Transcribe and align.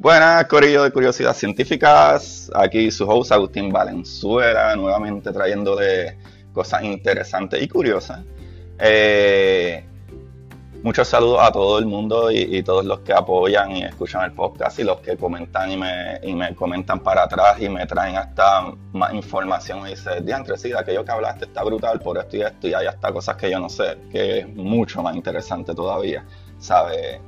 Buenas, 0.00 0.46
Corillo 0.46 0.84
de 0.84 0.92
Curiosidades 0.92 1.36
Científicas. 1.36 2.50
Aquí 2.54 2.90
su 2.90 3.06
host 3.06 3.32
Agustín 3.32 3.68
Valenzuela, 3.68 4.74
nuevamente 4.74 5.30
trayéndole 5.30 6.16
cosas 6.54 6.84
interesantes 6.84 7.62
y 7.62 7.68
curiosas. 7.68 8.20
Eh, 8.78 9.84
muchos 10.82 11.06
saludos 11.06 11.40
a 11.42 11.52
todo 11.52 11.78
el 11.78 11.84
mundo 11.84 12.30
y, 12.30 12.62
todos 12.62 12.86
los 12.86 13.00
que 13.00 13.12
apoyan 13.12 13.76
y 13.76 13.82
escuchan 13.82 14.24
el 14.24 14.32
podcast 14.32 14.78
y 14.78 14.84
los 14.84 15.00
que 15.00 15.18
comentan 15.18 15.70
y 15.70 15.76
me, 15.76 16.54
comentan 16.54 17.00
para 17.00 17.24
atrás 17.24 17.60
y 17.60 17.68
me 17.68 17.84
traen 17.84 18.16
hasta 18.16 18.72
más 18.94 19.12
información 19.12 19.86
y 19.86 19.90
dicen, 19.90 20.24
diantre, 20.24 20.56
sí, 20.56 20.70
de 20.70 20.78
aquello 20.78 21.04
que 21.04 21.12
hablaste 21.12 21.44
está 21.44 21.62
brutal 21.62 22.00
por 22.00 22.16
esto 22.16 22.38
y 22.38 22.40
esto 22.40 22.68
y 22.68 22.72
hay 22.72 22.86
hasta 22.86 23.12
cosas 23.12 23.36
que 23.36 23.50
yo 23.50 23.60
no 23.60 23.68
sé, 23.68 23.98
que 24.10 24.38
es 24.38 24.48
mucho 24.48 25.02
más 25.02 25.14
interesante 25.14 25.74
todavía, 25.74 26.24
¿sabe? 26.58 27.20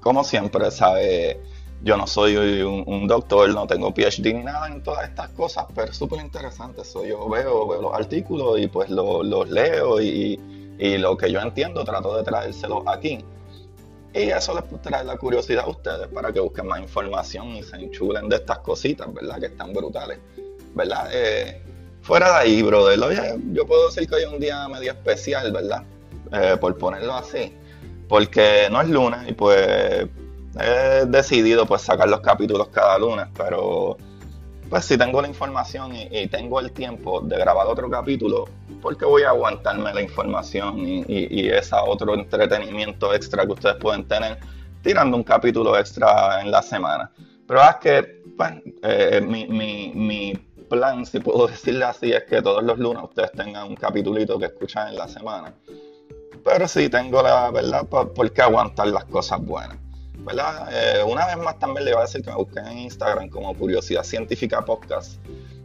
Como 0.00 0.24
siempre, 0.24 0.72
¿sabe? 0.72 1.40
Yo 1.82 1.96
no 1.96 2.06
soy 2.06 2.36
un, 2.36 3.06
doctor, 3.06 3.48
no 3.50 3.66
tengo 3.66 3.94
PhD 3.94 4.34
ni 4.34 4.42
nada 4.42 4.66
en 4.66 4.82
todas 4.82 5.08
estas 5.08 5.28
cosas, 5.30 5.66
pero 5.74 5.90
es 5.90 5.96
súper 5.96 6.20
interesante 6.20 6.82
eso. 6.82 7.04
Yo 7.04 7.28
veo, 7.28 7.68
veo, 7.68 7.82
los 7.82 7.94
artículos 7.94 8.58
y 8.58 8.66
pues 8.66 8.90
los 8.90 9.48
leo 9.48 10.00
y, 10.00 10.38
lo 10.78 11.16
que 11.16 11.30
yo 11.30 11.40
entiendo 11.40 11.84
trato 11.84 12.16
de 12.16 12.24
traérselo 12.24 12.88
aquí. 12.88 13.24
Y 14.12 14.30
eso 14.30 14.54
les 14.54 14.82
trae 14.82 15.04
la 15.04 15.16
curiosidad 15.16 15.64
a 15.64 15.68
ustedes 15.68 16.08
para 16.08 16.32
que 16.32 16.40
busquen 16.40 16.66
más 16.66 16.80
información 16.80 17.48
y 17.48 17.62
se 17.62 17.76
enchulen 17.76 18.28
de 18.28 18.36
estas 18.36 18.58
cositas, 18.60 19.12
¿verdad? 19.12 19.38
Que 19.38 19.46
están 19.46 19.72
brutales, 19.72 20.18
¿verdad? 20.74 21.08
Eh, 21.12 21.62
fuera 22.02 22.30
de 22.30 22.38
ahí, 22.38 22.62
brother, 22.62 22.98
yo 23.52 23.66
puedo 23.66 23.86
decir 23.86 24.08
que 24.08 24.16
hoy 24.16 24.22
es 24.22 24.28
un 24.28 24.40
día 24.40 24.66
medio 24.68 24.92
especial, 24.92 25.52
¿verdad? 25.52 25.84
Eh, 26.32 26.56
por 26.60 26.76
ponerlo 26.76 27.14
así, 27.14 27.52
porque 28.08 28.68
no 28.70 28.80
es 28.80 28.88
lunes 28.88 29.20
y 29.28 29.32
pues 29.32 30.06
he 30.58 31.06
decidido 31.06 31.66
pues 31.66 31.82
sacar 31.82 32.08
los 32.08 32.20
capítulos 32.20 32.68
cada 32.68 32.98
lunes, 32.98 33.26
pero 33.36 33.96
pues 34.68 34.84
si 34.84 34.98
tengo 34.98 35.22
la 35.22 35.28
información 35.28 35.92
y, 35.94 36.26
tengo 36.26 36.60
el 36.60 36.72
tiempo 36.72 37.20
de 37.20 37.38
grabar 37.38 37.66
otro 37.66 37.88
capítulo, 37.88 38.44
porque 38.82 39.04
voy 39.06 39.22
a 39.22 39.30
aguantarme 39.30 39.94
la 39.94 40.02
información 40.02 40.78
y, 40.80 41.04
y, 41.08 41.48
ese 41.48 41.74
otro 41.86 42.14
entretenimiento 42.14 43.14
extra 43.14 43.46
que 43.46 43.52
ustedes 43.52 43.76
pueden 43.76 44.06
tener 44.06 44.38
tirando 44.82 45.16
un 45.16 45.24
capítulo 45.24 45.78
extra 45.78 46.42
en 46.42 46.50
la 46.50 46.62
semana. 46.62 47.10
Pero 47.46 47.62
es 47.62 47.76
que 47.76 48.22
pues, 48.36 48.52
eh, 48.82 49.22
mi, 49.26 49.46
mi, 49.46 49.92
mi, 49.94 50.34
plan, 50.68 51.06
si 51.06 51.18
puedo 51.18 51.46
decirle 51.46 51.86
así, 51.86 52.12
es 52.12 52.24
que 52.24 52.42
todos 52.42 52.62
los 52.62 52.78
lunes 52.78 53.02
ustedes 53.02 53.32
tengan 53.32 53.68
un 53.68 53.74
capítulito 53.74 54.38
que 54.38 54.46
escuchan 54.46 54.88
en 54.88 54.96
la 54.96 55.08
semana. 55.08 55.54
Pero 56.44 56.68
sí 56.68 56.90
tengo 56.90 57.22
la 57.22 57.50
verdad 57.50 57.86
por 57.88 58.30
qué 58.32 58.42
aguantar 58.42 58.88
las 58.88 59.06
cosas 59.06 59.40
buenas. 59.40 59.87
Eh, 60.70 61.02
una 61.06 61.26
vez 61.26 61.38
más 61.38 61.58
también 61.58 61.84
le 61.84 61.92
voy 61.92 62.00
a 62.00 62.02
decir 62.02 62.22
que 62.22 62.30
me 62.30 62.36
busquen 62.36 62.66
en 62.66 62.78
Instagram 62.78 63.28
como 63.28 63.54
Curiosidad 63.54 64.02
Científica 64.02 64.62
Podcast, 64.64 65.20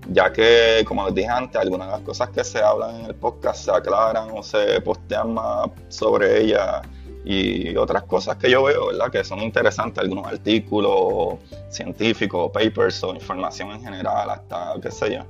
ya 0.10 0.32
que, 0.32 0.84
como 0.88 1.06
les 1.06 1.16
dije 1.16 1.28
antes, 1.28 1.60
algunas 1.60 1.88
de 1.88 1.94
las 1.94 2.02
cosas 2.02 2.30
que 2.30 2.44
se 2.44 2.60
hablan 2.60 3.02
en 3.02 3.06
el 3.06 3.16
podcast 3.16 3.66
se 3.66 3.72
aclaran 3.72 4.30
o 4.32 4.44
se 4.44 4.80
postean 4.82 5.34
más 5.34 5.70
sobre 5.90 6.42
ellas 6.42 6.82
y 7.26 7.76
otras 7.76 8.04
cosas 8.04 8.36
que 8.38 8.50
yo 8.50 8.64
veo, 8.64 8.88
¿verdad? 8.88 9.12
Que 9.12 9.24
son 9.24 9.40
interesantes, 9.40 10.02
algunos 10.02 10.28
artículos 10.28 11.40
científicos, 11.70 12.52
papers 12.52 13.04
o 13.04 13.14
información 13.14 13.72
en 13.72 13.84
general, 13.84 14.30
hasta 14.30 14.76
qué 14.82 14.92
sé 14.92 15.16
yo, 15.16 15.26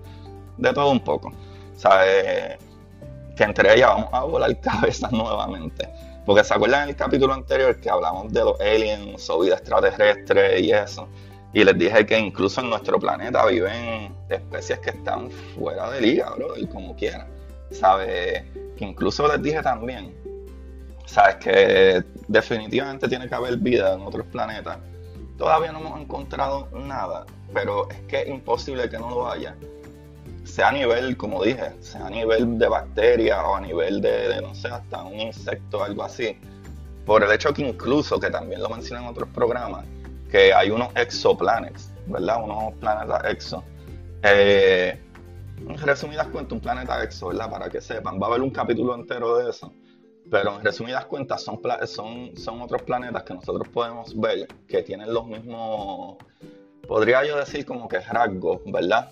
de 0.57 0.73
todo 0.73 0.91
un 0.91 0.99
poco. 0.99 1.31
¿Sabes? 1.75 2.57
Que 3.35 3.43
entre 3.43 3.73
ellas 3.73 3.89
vamos 3.89 4.09
a 4.11 4.23
volar 4.23 4.59
cabezas 4.61 5.11
nuevamente. 5.11 5.89
Porque 6.25 6.43
se 6.43 6.53
acuerdan 6.53 6.83
en 6.83 6.89
el 6.89 6.95
capítulo 6.95 7.33
anterior 7.33 7.79
que 7.79 7.89
hablamos 7.89 8.31
de 8.31 8.43
los 8.43 8.59
aliens 8.61 9.29
o 9.29 9.39
vida 9.39 9.55
extraterrestre 9.55 10.59
y 10.61 10.71
eso. 10.71 11.07
Y 11.53 11.63
les 11.63 11.77
dije 11.77 12.05
que 12.05 12.17
incluso 12.17 12.61
en 12.61 12.69
nuestro 12.69 12.99
planeta 12.99 13.45
viven 13.45 14.15
especies 14.29 14.79
que 14.79 14.91
están 14.91 15.29
fuera 15.29 15.91
de 15.91 16.01
liga, 16.01 16.31
bro, 16.35 16.57
y 16.57 16.65
como 16.65 16.95
quieran. 16.95 17.27
¿Sabes? 17.71 18.43
Que 18.77 18.85
incluso 18.85 19.27
les 19.27 19.41
dije 19.41 19.61
también, 19.61 20.13
¿sabes? 21.05 21.35
Que 21.35 22.03
definitivamente 22.27 23.07
tiene 23.07 23.27
que 23.27 23.35
haber 23.35 23.57
vida 23.57 23.93
en 23.93 24.01
otros 24.01 24.25
planetas. 24.27 24.77
Todavía 25.37 25.71
no 25.71 25.79
hemos 25.79 25.99
encontrado 25.99 26.67
nada, 26.71 27.25
pero 27.53 27.89
es 27.89 27.99
que 28.07 28.21
es 28.21 28.29
imposible 28.29 28.89
que 28.89 28.97
no 28.97 29.09
lo 29.09 29.29
haya 29.29 29.55
sea 30.43 30.69
a 30.69 30.71
nivel, 30.71 31.17
como 31.17 31.43
dije, 31.43 31.71
sea 31.79 32.07
a 32.07 32.09
nivel 32.09 32.57
de 32.57 32.67
bacteria 32.67 33.43
o 33.43 33.55
a 33.55 33.61
nivel 33.61 34.01
de, 34.01 34.41
no 34.41 34.53
sé, 34.53 34.67
hasta 34.67 35.03
un 35.03 35.19
insecto 35.19 35.79
o 35.79 35.83
algo 35.83 36.03
así. 36.03 36.37
Por 37.05 37.23
el 37.23 37.31
hecho 37.31 37.53
que 37.53 37.61
incluso, 37.67 38.19
que 38.19 38.29
también 38.29 38.61
lo 38.61 38.69
mencionan 38.69 39.05
en 39.05 39.09
otros 39.11 39.29
programas, 39.29 39.85
que 40.29 40.53
hay 40.53 40.69
unos 40.69 40.89
exoplanets, 40.95 41.91
¿verdad? 42.07 42.43
Unos 42.43 42.73
planetas 42.75 43.23
exo. 43.25 43.63
Eh, 44.23 44.99
en 45.59 45.77
resumidas 45.77 46.27
cuentas, 46.27 46.53
un 46.53 46.59
planeta 46.59 47.03
exo, 47.03 47.27
¿verdad? 47.27 47.49
Para 47.49 47.69
que 47.69 47.81
sepan, 47.81 48.19
va 48.21 48.27
a 48.27 48.29
haber 48.31 48.41
un 48.41 48.49
capítulo 48.49 48.95
entero 48.95 49.37
de 49.37 49.49
eso. 49.49 49.73
Pero 50.29 50.55
en 50.57 50.63
resumidas 50.63 51.05
cuentas, 51.05 51.43
son, 51.43 51.59
son, 51.85 52.35
son 52.37 52.61
otros 52.61 52.81
planetas 52.83 53.23
que 53.23 53.33
nosotros 53.33 53.67
podemos 53.67 54.19
ver 54.19 54.47
que 54.67 54.81
tienen 54.81 55.13
los 55.13 55.27
mismos, 55.27 56.17
podría 56.87 57.25
yo 57.25 57.37
decir 57.37 57.65
como 57.65 57.87
que 57.87 57.99
rasgos, 57.99 58.61
¿verdad? 58.65 59.11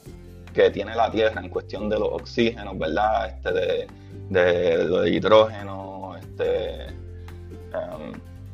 Que 0.54 0.70
tiene 0.70 0.96
la 0.96 1.10
Tierra 1.10 1.42
en 1.42 1.50
cuestión 1.50 1.90
de 1.90 2.00
los 2.00 2.10
oxígenos, 2.10 2.78
¿verdad? 2.78 3.30
Este, 3.30 3.54
de, 3.54 3.88
de, 4.30 5.10
hidrógeno, 5.10 6.16
este, 6.18 6.88
em, 6.88 8.14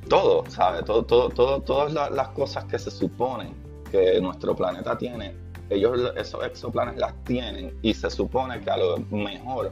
todo, 0.10 0.44
¿sabes? 0.50 0.86
Todo, 0.86 1.04
todo, 1.04 1.30
todo, 1.30 1.62
todas 1.62 1.94
las, 2.12 2.28
cosas 2.30 2.66
que 2.66 2.80
se 2.80 2.92
suponen 2.92 3.54
que 3.92 4.20
nuestro 4.22 4.56
planeta 4.56 4.98
tiene, 4.98 5.36
ellos, 5.70 6.14
esos 6.16 6.46
exoplanes 6.46 6.98
las 6.98 7.14
tienen 7.24 7.78
y 7.82 7.94
se 7.94 8.10
supone 8.10 8.60
que 8.62 8.70
a 8.70 8.78
lo 8.78 8.98
mejor 9.12 9.72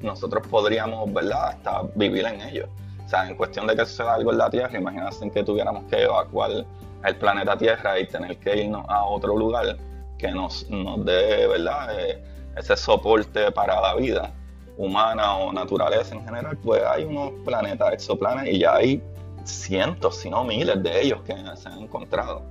nosotros 0.00 0.46
podríamos, 0.48 1.12
¿verdad?, 1.12 1.48
hasta 1.48 1.82
vivir 1.94 2.24
en 2.26 2.40
ellos. 2.42 2.68
O 3.04 3.08
sea, 3.08 3.28
en 3.28 3.36
cuestión 3.36 3.66
de 3.66 3.76
que 3.76 3.84
suceda 3.84 4.14
algo 4.14 4.32
en 4.32 4.38
la 4.38 4.50
Tierra, 4.50 4.78
imagínense 4.78 5.30
que 5.30 5.42
tuviéramos 5.42 5.84
que 5.84 6.02
evacuar 6.02 6.64
el 7.04 7.16
planeta 7.16 7.56
Tierra 7.56 7.98
y 7.98 8.06
tener 8.06 8.38
que 8.38 8.64
irnos 8.64 8.84
a 8.88 9.04
otro 9.04 9.36
lugar 9.36 9.76
que 10.24 10.30
nos, 10.30 10.66
dé 11.04 11.46
¿verdad? 11.46 12.00
Eh, 12.00 12.24
ese 12.56 12.76
soporte 12.76 13.52
para 13.52 13.78
la 13.78 13.94
vida 13.94 14.32
humana 14.78 15.36
o 15.36 15.52
naturaleza 15.52 16.14
en 16.14 16.24
general, 16.24 16.56
pues 16.64 16.82
hay 16.82 17.04
unos 17.04 17.32
planetas, 17.44 17.92
exoplanetas, 17.92 18.54
y 18.54 18.60
ya 18.60 18.74
hay 18.76 19.02
cientos, 19.44 20.16
si 20.16 20.30
no 20.30 20.42
miles 20.44 20.82
de 20.82 21.02
ellos 21.02 21.20
que 21.26 21.34
se 21.56 21.68
han 21.68 21.80
encontrado. 21.80 22.42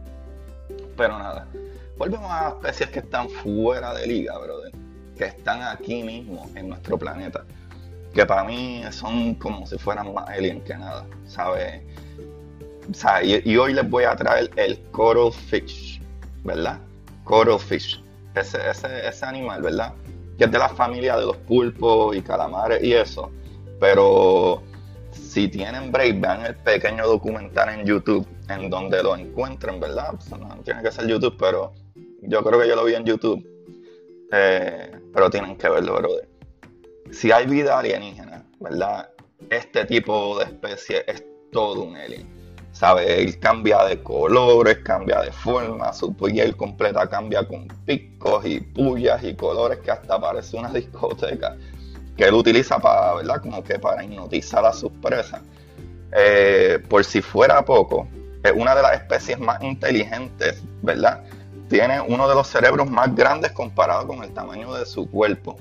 Pero 0.96 1.18
nada, 1.18 1.48
volvemos 1.98 2.30
a 2.30 2.50
especies 2.50 2.92
que 2.92 3.00
están 3.00 3.28
fuera 3.28 3.94
de 3.96 4.06
liga, 4.06 4.38
brother, 4.38 4.72
que 5.18 5.26
están 5.26 5.64
aquí 5.64 6.04
mismo 6.04 6.48
en 6.56 6.70
nuestro 6.70 6.98
planeta, 6.98 7.44
que 8.14 8.26
para 8.26 8.44
mí 8.44 8.84
son 8.92 9.34
como 9.36 9.66
si 9.66 9.80
fueran 9.80 10.14
más 10.14 10.30
aliens 10.30 10.64
que 10.64 10.78
nada, 10.78 11.06
¿sabes? 11.26 11.82
y, 13.24 13.52
y, 13.52 13.58
hoy 13.58 13.74
les 13.74 13.90
voy 13.90 14.04
a 14.04 14.16
traer 14.16 14.52
el 14.58 14.80
coral 14.92 15.32
fish, 15.32 16.00
¿verdad? 16.44 16.80
Fish, 17.60 18.04
ese, 18.36 18.70
ese, 18.70 19.08
ese 19.08 19.26
animal, 19.26 19.62
¿verdad? 19.62 19.94
Que 20.38 20.46
es 20.46 20.52
de 20.52 20.58
la 20.60 20.70
familia 20.70 21.18
de 21.18 21.26
los 21.26 21.38
pulpos 21.38 22.16
y 22.16 22.22
calamares 22.22 22.84
y 22.84 22.94
eso. 22.94 23.32
Pero 23.80 24.64
si 25.12 25.48
tienen 25.48 25.92
break, 25.92 26.20
vean 26.20 26.46
el 26.46 26.56
pequeño 26.56 27.08
documental 27.08 27.70
en 27.70 27.86
YouTube 27.86 28.28
en 28.50 28.70
donde 28.70 29.02
lo 29.04 29.16
encuentren, 29.16 29.80
¿verdad? 29.80 30.14
no 30.40 30.58
tiene 30.64 30.82
que 30.82 30.92
ser 30.92 31.08
YouTube, 31.08 31.36
pero 31.38 31.74
yo 32.22 32.44
creo 32.44 32.60
que 32.60 32.68
yo 32.68 32.76
lo 32.76 32.86
vi 32.86 32.96
en 32.96 33.06
YouTube. 33.06 33.46
Eh, 34.32 34.92
pero 35.14 35.30
tienen 35.30 35.56
que 35.58 35.70
verlo, 35.70 35.96
brother. 35.96 36.28
Si 37.12 37.32
hay 37.32 37.46
vida 37.46 37.78
alienígena, 37.78 38.46
¿verdad? 38.60 39.10
Este 39.50 39.86
tipo 39.86 40.40
de 40.40 40.46
especie 40.46 41.04
es 41.06 41.24
todo 41.52 41.84
un 41.84 41.96
alien. 41.96 42.28
¿Sabe? 42.74 43.22
Él 43.22 43.40
cambia 43.40 43.86
de 43.86 44.02
colores, 44.04 44.80
cambia 44.80 45.22
de 45.22 45.32
forma, 45.32 45.94
su 45.94 46.14
piel 46.14 46.58
completa 46.58 47.08
cambia 47.08 47.48
con 47.48 47.68
picos 47.86 48.46
y 48.46 48.60
pullas 48.60 49.24
y 49.24 49.36
colores 49.36 49.80
que 49.80 49.92
hasta 49.92 50.20
parece 50.20 50.58
una 50.58 50.70
discoteca 50.74 51.56
que 52.18 52.26
él 52.26 52.34
utiliza 52.34 52.80
para, 52.80 53.14
¿verdad? 53.16 53.42
Como 53.42 53.64
que 53.64 53.80
para 53.80 54.04
hipnotizar 54.04 54.66
a 54.66 54.74
sus 54.74 54.92
presas. 55.02 55.42
Eh, 56.16 56.80
por 56.90 57.04
si 57.04 57.22
fuera 57.22 57.64
poco, 57.66 58.08
es 58.44 58.52
una 58.52 58.76
de 58.76 58.82
las 58.82 58.94
especies 58.94 59.40
más 59.40 59.62
inteligentes, 59.64 60.62
¿verdad? 60.82 61.24
Tiene 61.70 62.02
uno 62.02 62.28
de 62.28 62.36
los 62.36 62.48
cerebros 62.48 62.90
más 62.90 63.16
grandes 63.16 63.52
comparado 63.52 64.08
con 64.08 64.24
el 64.24 64.32
tamaño 64.32 64.74
de 64.74 64.86
su 64.86 65.10
cuerpo, 65.10 65.58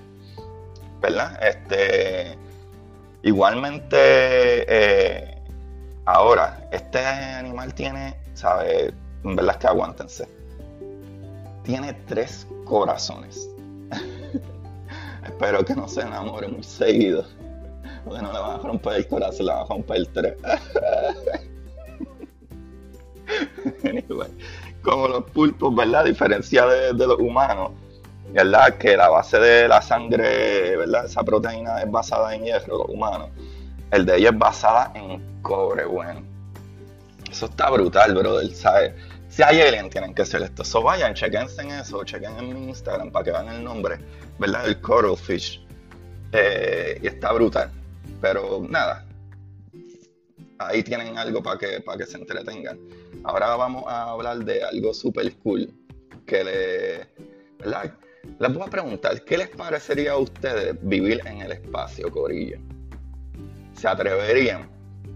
¿verdad? 1.00 1.38
Este, 1.42 2.36
igualmente, 3.22 3.96
eh, 3.96 5.31
Ahora, 6.04 6.68
este 6.72 6.98
animal 6.98 7.72
tiene, 7.74 8.16
¿sabe? 8.34 8.92
En 9.24 9.36
verdad 9.36 9.54
es 9.54 9.58
que 9.58 9.66
aguántense. 9.68 10.28
Tiene 11.62 11.92
tres 12.06 12.46
corazones. 12.64 13.48
Espero 15.24 15.64
que 15.64 15.76
no 15.76 15.86
se 15.86 16.00
enamore 16.00 16.48
muy 16.48 16.64
seguido. 16.64 17.24
Porque 18.04 18.20
no 18.20 18.32
le 18.32 18.38
van 18.40 18.52
a 18.52 18.58
romper 18.58 18.94
el 18.94 19.06
corazón, 19.06 19.46
le 19.46 19.52
van 19.52 19.62
a 19.62 19.66
romper 19.66 19.96
el 19.96 20.08
tres. 20.08 20.34
anyway, 23.84 24.28
como 24.82 25.06
los 25.06 25.24
pulpos, 25.30 25.72
¿verdad? 25.74 26.04
Diferencia 26.04 26.66
de, 26.66 26.92
los 26.94 27.20
humanos, 27.20 27.70
¿verdad? 28.32 28.76
Que 28.76 28.96
la 28.96 29.08
base 29.08 29.38
de 29.38 29.68
la 29.68 29.80
sangre, 29.80 30.76
¿verdad? 30.76 31.04
Esa 31.04 31.22
proteína 31.22 31.80
es 31.80 31.90
basada 31.90 32.34
en 32.34 32.42
hierro, 32.42 32.78
los 32.78 32.88
humanos. 32.88 33.30
El 33.92 34.06
de 34.06 34.16
ella 34.16 34.30
es 34.30 34.38
basada 34.38 34.90
en 34.94 35.42
cobre, 35.42 35.84
bueno. 35.84 36.22
Eso 37.30 37.46
está 37.46 37.70
brutal, 37.70 38.14
brother, 38.14 38.50
¿sabes? 38.54 38.94
Si 39.28 39.42
hay 39.42 39.60
alien, 39.60 39.90
tienen 39.90 40.14
que 40.14 40.24
ser 40.24 40.42
esto. 40.42 40.64
So 40.64 40.82
vayan, 40.82 41.14
chequense 41.14 41.60
en 41.60 41.72
eso, 41.72 42.02
chequen 42.02 42.38
en 42.38 42.54
mi 42.54 42.68
Instagram 42.70 43.12
para 43.12 43.24
que 43.24 43.30
vean 43.30 43.48
el 43.48 43.62
nombre, 43.62 43.98
¿verdad? 44.38 44.66
El 44.66 44.80
Coral 44.80 45.16
Fish. 45.16 45.62
Eh, 46.32 47.00
y 47.02 47.06
está 47.06 47.32
brutal. 47.32 47.70
Pero 48.22 48.64
nada, 48.66 49.04
ahí 50.58 50.82
tienen 50.82 51.18
algo 51.18 51.42
para 51.42 51.58
que, 51.58 51.84
que 51.98 52.06
se 52.06 52.16
entretengan. 52.16 52.78
Ahora 53.24 53.56
vamos 53.56 53.84
a 53.86 54.10
hablar 54.10 54.38
de 54.38 54.64
algo 54.64 54.94
súper 54.94 55.34
cool 55.36 55.70
que 56.24 56.44
le, 56.44 57.08
¿verdad? 57.58 57.94
Les 58.38 58.54
voy 58.54 58.62
a 58.62 58.70
preguntar, 58.70 59.22
¿qué 59.24 59.36
les 59.36 59.48
parecería 59.48 60.12
a 60.12 60.16
ustedes 60.16 60.76
vivir 60.80 61.20
en 61.26 61.42
el 61.42 61.52
espacio, 61.52 62.10
Corillo? 62.10 62.58
¿Se 63.82 63.88
atreverían? 63.88 64.70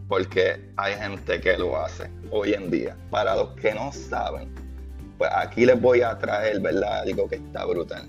Porque 0.08 0.72
hay 0.76 0.94
gente 0.94 1.40
que 1.40 1.56
lo 1.56 1.76
hace 1.76 2.10
hoy 2.32 2.52
en 2.52 2.68
día. 2.68 2.96
Para 3.10 3.36
los 3.36 3.50
que 3.50 3.72
no 3.72 3.92
saben, 3.92 4.52
pues 5.18 5.30
aquí 5.32 5.64
les 5.64 5.80
voy 5.80 6.02
a 6.02 6.18
traer, 6.18 6.58
¿verdad? 6.58 7.04
Digo 7.04 7.28
que 7.28 7.36
está 7.36 7.64
brutal. 7.64 8.08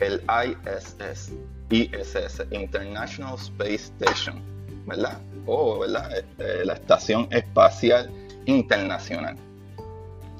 El 0.00 0.22
ISS, 0.22 1.32
ISS, 1.68 2.46
International 2.50 3.34
Space 3.34 3.92
Station, 3.98 4.42
¿verdad? 4.86 5.20
O, 5.44 5.80
¿verdad? 5.80 6.16
Este, 6.16 6.64
la 6.64 6.72
Estación 6.72 7.28
Espacial 7.30 8.10
Internacional. 8.46 9.36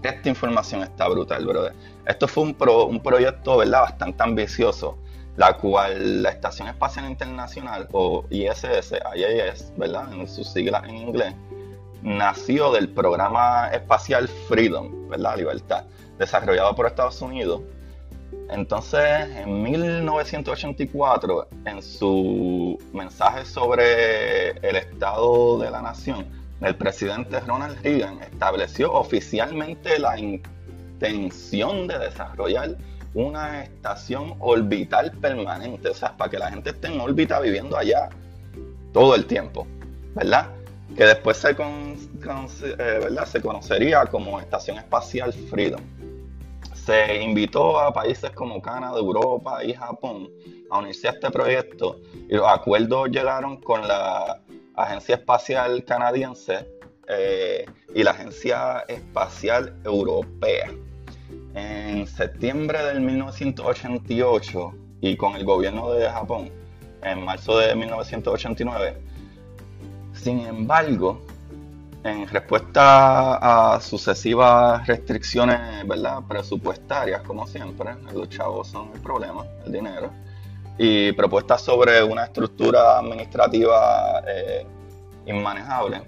Esta 0.03 0.27
información 0.27 0.85
está 0.85 1.07
brutal, 1.07 1.45
brother. 1.45 1.75
Esto 2.07 2.27
fue 2.27 2.45
un, 2.45 2.57
un 2.89 3.03
proyecto, 3.03 3.59
¿verdad? 3.59 3.83
Bastante 3.83 4.23
ambicioso, 4.23 4.97
la 5.37 5.57
cual 5.57 6.23
la 6.23 6.31
Estación 6.31 6.69
Espacial 6.69 7.07
Internacional, 7.07 7.89
o 7.93 8.25
ISS, 8.31 8.95
IAS, 9.17 9.73
¿verdad? 9.77 10.13
En 10.13 10.29
sus 10.29 10.49
siglas 10.49 10.85
en 10.89 10.97
inglés, 10.97 11.35
nació 12.03 12.71
del 12.73 12.89
programa 12.89 13.69
espacial 13.69 14.29
Freedom, 14.49 15.09
¿verdad? 15.09 15.37
Libertad, 15.37 15.85
desarrollado 16.19 16.75
por 16.75 16.87
Estados 16.87 17.21
Unidos. 17.21 17.63
Entonces, 18.51 19.01
en 19.37 19.63
1984, 19.63 21.49
en 21.65 21.83
su 21.83 22.79
mensaje 22.93 23.45
sobre 23.45 24.51
el 24.51 24.77
estado 24.77 25.59
de 25.59 25.71
la 25.71 25.81
nación, 25.81 26.27
el 26.61 26.77
presidente 26.77 27.41
Ronald 27.41 27.83
Reagan 27.83 28.23
estableció 28.23 28.93
oficialmente 28.93 29.99
la 29.99 30.19
intención 30.19 31.87
de 31.87 31.99
desarrollar 31.99 32.77
una 33.15 33.63
estación 33.63 34.35
orbital 34.41 35.13
permanente, 35.13 35.89
o 35.89 35.95
sea, 35.95 36.17
para 36.17 36.31
que 36.31 36.39
la 36.39 36.51
gente 36.51 36.71
esté 36.71 36.89
en 36.89 37.01
órbita 37.01 37.41
viviendo 37.41 37.77
allá 37.77 38.11
todo 38.93 39.15
el 39.15 39.27
tiempo, 39.27 39.67
¿verdad? 40.15 40.51
Que 40.97 41.05
después 41.05 41.37
se, 41.37 41.51
eh, 41.51 43.27
se 43.27 43.41
conocería 43.41 44.05
como 44.07 44.41
Estación 44.41 44.79
Espacial 44.79 45.33
Freedom. 45.33 45.81
Se 46.75 47.23
invitó 47.23 47.81
a 47.81 47.93
países 47.93 48.31
como 48.33 48.61
Canadá, 48.61 48.99
Europa 48.99 49.65
y 49.65 49.73
Japón 49.73 50.29
a 50.71 50.79
unirse 50.79 51.09
a 51.09 51.13
este 51.13 51.31
proyecto 51.31 52.01
y 52.29 52.35
los 52.35 52.47
acuerdos 52.47 53.09
llegaron 53.11 53.61
con 53.61 53.87
la 53.87 54.41
Agencia 54.77 55.15
Espacial 55.15 55.85
Canadiense 55.85 56.69
eh, 57.09 57.65
y 57.95 58.03
la 58.03 58.11
Agencia 58.11 58.85
Espacial 58.89 59.77
Europea. 59.85 60.71
En 61.55 62.07
septiembre 62.07 62.85
del 62.85 63.01
1988 63.01 64.75
y 65.01 65.17
con 65.17 65.37
el 65.37 65.45
gobierno 65.45 65.93
de 65.93 66.09
Japón 66.09 66.51
en 67.03 67.25
marzo 67.25 67.59
de 67.59 67.75
1989. 67.75 68.97
Sin 70.15 70.41
embargo, 70.41 71.23
en 72.03 72.29
respuesta 72.29 73.75
a 73.75 73.81
sucesivas 73.81 74.87
restricciones 74.87 75.87
¿verdad? 75.87 76.19
presupuestarias, 76.29 77.23
como 77.23 77.47
siempre, 77.47 77.95
los 78.13 78.29
chavos 78.29 78.69
son 78.69 78.91
el 78.95 79.01
problema, 79.01 79.45
el 79.65 79.73
dinero, 79.73 80.11
y 80.77 81.13
propuestas 81.13 81.63
sobre 81.63 82.03
una 82.03 82.25
estructura 82.25 82.99
administrativa 82.99 84.23
eh, 84.27 84.67
inmanejable. 85.27 86.03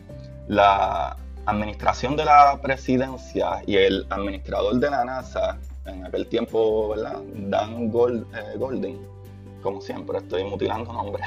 La 0.48 1.16
administración 1.46 2.16
de 2.16 2.24
la 2.24 2.60
presidencia 2.60 3.62
y 3.66 3.76
el 3.76 4.06
administrador 4.10 4.76
de 4.76 4.90
la 4.90 5.04
NASA, 5.04 5.58
en 5.86 6.04
aquel 6.04 6.26
tiempo, 6.26 6.88
¿verdad? 6.88 7.22
Dan 7.34 7.84
eh, 7.84 8.58
Golden, 8.58 8.98
como 9.62 9.80
siempre, 9.80 10.18
estoy 10.18 10.44
mutilando 10.44 10.92
nombres, 10.92 11.26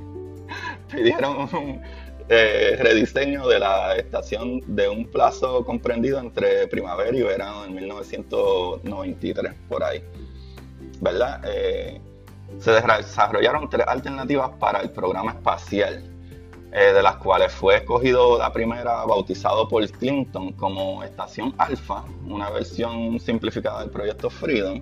pidieron 0.90 1.48
un 1.52 1.80
eh, 2.28 2.76
rediseño 2.80 3.46
de 3.46 3.60
la 3.60 3.96
estación 3.96 4.60
de 4.66 4.88
un 4.88 5.06
plazo 5.06 5.64
comprendido 5.64 6.18
entre 6.18 6.66
primavera 6.66 7.16
y 7.16 7.22
verano 7.22 7.64
en 7.64 7.74
1993, 7.74 9.54
por 9.68 9.84
ahí. 9.84 10.02
¿Verdad? 11.00 11.42
se 12.58 12.72
desarrollaron 12.72 13.70
tres 13.70 13.86
alternativas 13.86 14.50
para 14.58 14.80
el 14.80 14.90
programa 14.90 15.32
espacial, 15.32 16.02
eh, 16.72 16.92
de 16.92 17.02
las 17.02 17.16
cuales 17.16 17.52
fue 17.52 17.76
escogido 17.76 18.38
la 18.38 18.52
primera, 18.52 19.04
bautizado 19.04 19.66
por 19.68 19.88
Clinton 19.90 20.52
como 20.52 21.02
Estación 21.02 21.54
Alpha, 21.56 22.04
una 22.26 22.50
versión 22.50 23.18
simplificada 23.18 23.80
del 23.80 23.90
proyecto 23.90 24.28
Freedom. 24.28 24.80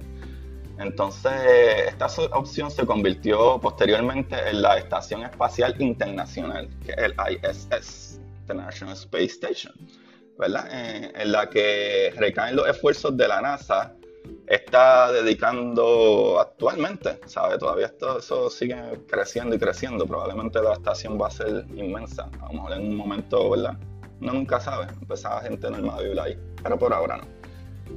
Entonces, 0.78 1.32
esta 1.86 2.06
opción 2.32 2.70
se 2.70 2.84
convirtió 2.84 3.58
posteriormente 3.60 4.36
en 4.50 4.62
la 4.62 4.76
Estación 4.78 5.22
Espacial 5.22 5.74
Internacional, 5.80 6.68
que 6.84 6.92
es 6.92 6.98
el 6.98 7.14
ISS, 7.30 8.20
International 8.40 8.94
Space 8.94 9.24
Station, 9.24 9.74
¿verdad? 10.38 10.68
Eh, 10.70 11.12
en 11.14 11.32
la 11.32 11.48
que 11.48 12.12
recaen 12.16 12.56
los 12.56 12.68
esfuerzos 12.68 13.16
de 13.16 13.28
la 13.28 13.40
NASA 13.40 13.95
está 14.46 15.12
dedicando 15.12 16.38
actualmente, 16.40 17.20
¿sabe? 17.26 17.58
Todavía 17.58 17.86
esto, 17.86 18.18
eso 18.18 18.50
sigue 18.50 18.76
creciendo 19.08 19.56
y 19.56 19.58
creciendo. 19.58 20.06
Probablemente 20.06 20.62
la 20.62 20.74
estación 20.74 21.20
va 21.20 21.28
a 21.28 21.30
ser 21.30 21.64
inmensa. 21.74 22.30
A 22.40 22.46
lo 22.46 22.52
mejor 22.54 22.72
en 22.74 22.88
un 22.88 22.96
momento, 22.96 23.50
¿verdad? 23.50 23.76
Uno 24.20 24.32
nunca 24.32 24.60
sabe. 24.60 24.86
Empezaba 25.00 25.40
gente 25.42 25.70
normal 25.70 25.98
a 25.98 26.02
vivir 26.02 26.20
ahí, 26.20 26.38
pero 26.62 26.78
por 26.78 26.92
ahora 26.92 27.18
no. 27.18 27.24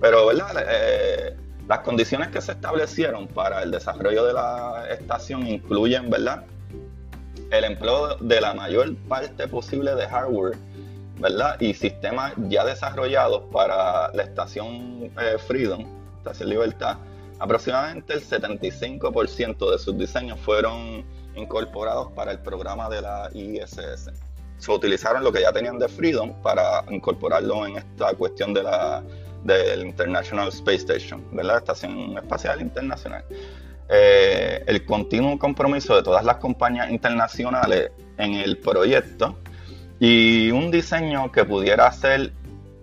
Pero, 0.01 0.27
¿verdad? 0.27 0.65
Eh, 0.69 1.38
las 1.67 1.79
condiciones 1.79 2.29
que 2.29 2.41
se 2.41 2.53
establecieron 2.53 3.27
para 3.27 3.62
el 3.62 3.71
desarrollo 3.71 4.25
de 4.25 4.33
la 4.33 4.85
estación 4.89 5.47
incluyen, 5.47 6.09
¿verdad? 6.09 6.45
El 7.51 7.63
empleo 7.63 8.15
de 8.15 8.41
la 8.41 8.53
mayor 8.53 8.95
parte 9.07 9.47
posible 9.47 9.95
de 9.95 10.07
hardware 10.07 10.57
¿verdad? 11.19 11.59
Y 11.59 11.74
sistemas 11.74 12.33
ya 12.47 12.65
desarrollados 12.65 13.43
para 13.51 14.12
la 14.13 14.24
estación 14.24 15.12
eh, 15.19 15.38
Freedom, 15.38 15.85
Estación 16.19 16.49
Libertad, 16.49 16.97
aproximadamente 17.39 18.13
el 18.13 18.21
75% 18.21 19.71
de 19.71 19.79
sus 19.79 19.97
diseños 19.97 20.39
fueron 20.39 21.03
incorporados 21.35 22.11
para 22.11 22.31
el 22.31 22.39
programa 22.39 22.89
de 22.89 23.01
la 23.01 23.29
ISS. 23.33 24.11
Se 24.57 24.71
utilizaron 24.71 25.23
lo 25.23 25.31
que 25.31 25.41
ya 25.41 25.51
tenían 25.51 25.79
de 25.79 25.88
Freedom 25.88 26.33
para 26.41 26.83
incorporarlo 26.89 27.65
en 27.65 27.77
esta 27.77 28.13
cuestión 28.13 28.53
de 28.53 28.63
la 28.63 29.03
del 29.43 29.85
International 29.85 30.49
Space 30.49 30.79
Station, 30.79 31.23
de 31.31 31.43
la 31.43 31.57
Estación 31.57 32.17
Espacial 32.17 32.61
Internacional. 32.61 33.23
Eh, 33.88 34.63
el 34.67 34.85
continuo 34.85 35.39
compromiso 35.39 35.95
de 35.95 36.03
todas 36.03 36.23
las 36.23 36.35
compañías 36.35 36.91
internacionales 36.91 37.91
en 38.17 38.35
el 38.35 38.57
proyecto 38.57 39.39
y 39.99 40.51
un 40.51 40.69
diseño 40.71 41.31
que 41.31 41.43
pudiera 41.43 41.91
ser 41.91 42.33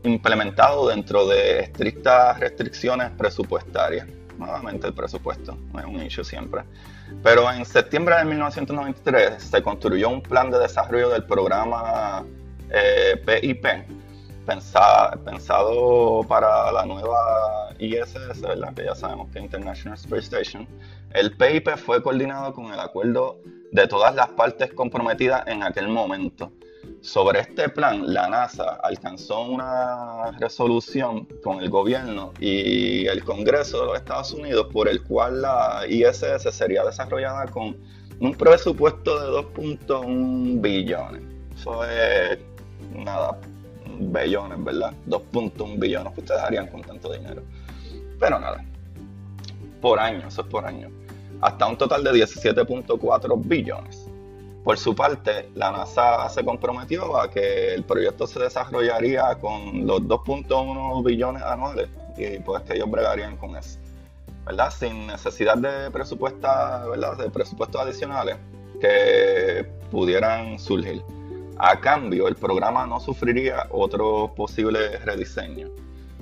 implementado 0.04 0.88
dentro 0.88 1.26
de 1.26 1.60
estrictas 1.60 2.38
restricciones 2.38 3.10
presupuestarias. 3.12 4.06
Nuevamente 4.38 4.86
el 4.86 4.92
presupuesto, 4.92 5.56
es 5.78 5.84
un 5.84 6.02
issue 6.02 6.24
siempre. 6.24 6.62
Pero 7.22 7.50
en 7.50 7.64
septiembre 7.64 8.16
de 8.16 8.24
1993 8.24 9.42
se 9.42 9.62
construyó 9.62 10.10
un 10.10 10.20
plan 10.20 10.50
de 10.50 10.58
desarrollo 10.58 11.08
del 11.08 11.24
programa 11.24 12.24
PIP, 13.24 13.64
eh, 13.64 13.86
pensado, 14.44 15.24
pensado 15.24 16.20
para 16.28 16.70
la 16.70 16.84
nueva 16.84 17.70
ISS, 17.78 18.40
¿verdad? 18.42 18.74
que 18.74 18.84
ya 18.84 18.94
sabemos 18.94 19.30
que 19.30 19.38
es 19.38 19.44
International 19.44 19.98
Space 19.98 20.24
Station. 20.24 20.68
El 21.12 21.36
PIP 21.36 21.76
fue 21.76 22.02
coordinado 22.02 22.52
con 22.52 22.66
el 22.72 22.78
acuerdo 22.78 23.38
de 23.72 23.86
todas 23.86 24.14
las 24.14 24.28
partes 24.28 24.72
comprometidas 24.74 25.46
en 25.46 25.62
aquel 25.62 25.88
momento 25.88 26.52
sobre 27.06 27.38
este 27.38 27.68
plan, 27.68 28.12
la 28.12 28.28
NASA 28.28 28.80
alcanzó 28.82 29.42
una 29.42 30.32
resolución 30.40 31.26
con 31.42 31.60
el 31.60 31.70
gobierno 31.70 32.32
y 32.40 33.06
el 33.06 33.22
Congreso 33.22 33.80
de 33.80 33.86
los 33.86 33.96
Estados 33.98 34.32
Unidos 34.32 34.66
por 34.72 34.88
el 34.88 35.02
cual 35.04 35.40
la 35.42 35.84
ISS 35.88 36.52
sería 36.52 36.84
desarrollada 36.84 37.46
con 37.46 37.76
un 38.18 38.34
presupuesto 38.34 39.20
de 39.20 39.38
2.1 39.38 40.60
billones. 40.60 41.22
Eso 41.56 41.84
es 41.84 42.38
nada, 42.92 43.38
billones, 44.00 44.64
¿verdad? 44.64 44.92
2.1 45.06 45.78
billones 45.78 46.12
que 46.12 46.20
ustedes 46.20 46.40
harían 46.42 46.66
con 46.66 46.82
tanto 46.82 47.12
dinero. 47.12 47.42
Pero 48.18 48.40
nada, 48.40 48.64
por 49.80 50.00
año, 50.00 50.26
eso 50.26 50.40
es 50.40 50.48
por 50.48 50.66
año. 50.66 50.90
Hasta 51.40 51.68
un 51.68 51.78
total 51.78 52.02
de 52.02 52.10
17.4 52.10 53.40
billones. 53.44 54.05
Por 54.66 54.78
su 54.78 54.96
parte, 54.96 55.48
la 55.54 55.70
NASA 55.70 56.28
se 56.28 56.44
comprometió 56.44 57.16
a 57.16 57.30
que 57.30 57.72
el 57.72 57.84
proyecto 57.84 58.26
se 58.26 58.40
desarrollaría 58.40 59.36
con 59.36 59.86
los 59.86 60.00
2.1 60.00 61.04
billones 61.04 61.40
anuales 61.44 61.88
y 62.16 62.40
pues 62.40 62.64
que 62.64 62.74
ellos 62.74 62.90
bregarían 62.90 63.36
con 63.36 63.54
eso. 63.54 63.78
¿Verdad? 64.44 64.72
Sin 64.76 65.06
necesidad 65.06 65.56
de 65.56 65.88
¿verdad? 65.88 67.16
De 67.16 67.30
presupuestos 67.30 67.80
adicionales 67.80 68.38
que 68.80 69.70
pudieran 69.92 70.58
surgir. 70.58 71.00
A 71.58 71.78
cambio, 71.78 72.26
el 72.26 72.34
programa 72.34 72.88
no 72.88 72.98
sufriría 72.98 73.68
otro 73.70 74.34
posible 74.34 74.98
rediseño. 74.98 75.68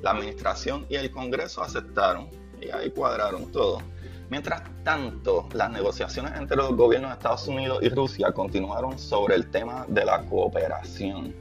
La 0.03 0.11
administración 0.11 0.85
y 0.91 0.97
el 0.97 1.11
Congreso 1.11 1.63
aceptaron 1.63 2.29
y 2.61 2.69
ahí 2.69 2.91
cuadraron 2.91 3.51
todo. 3.51 3.79
Mientras 4.31 4.63
tanto, 4.83 5.49
las 5.53 5.71
negociaciones 5.71 6.33
entre 6.37 6.57
los 6.57 6.75
gobiernos 6.75 7.11
de 7.11 7.15
Estados 7.15 7.47
Unidos 7.47 7.79
y 7.83 7.89
Rusia 7.89 8.33
continuaron 8.33 8.99
sobre 8.99 9.35
el 9.35 9.51
tema 9.51 9.85
de 9.89 10.05
la 10.05 10.23
cooperación. 10.25 11.35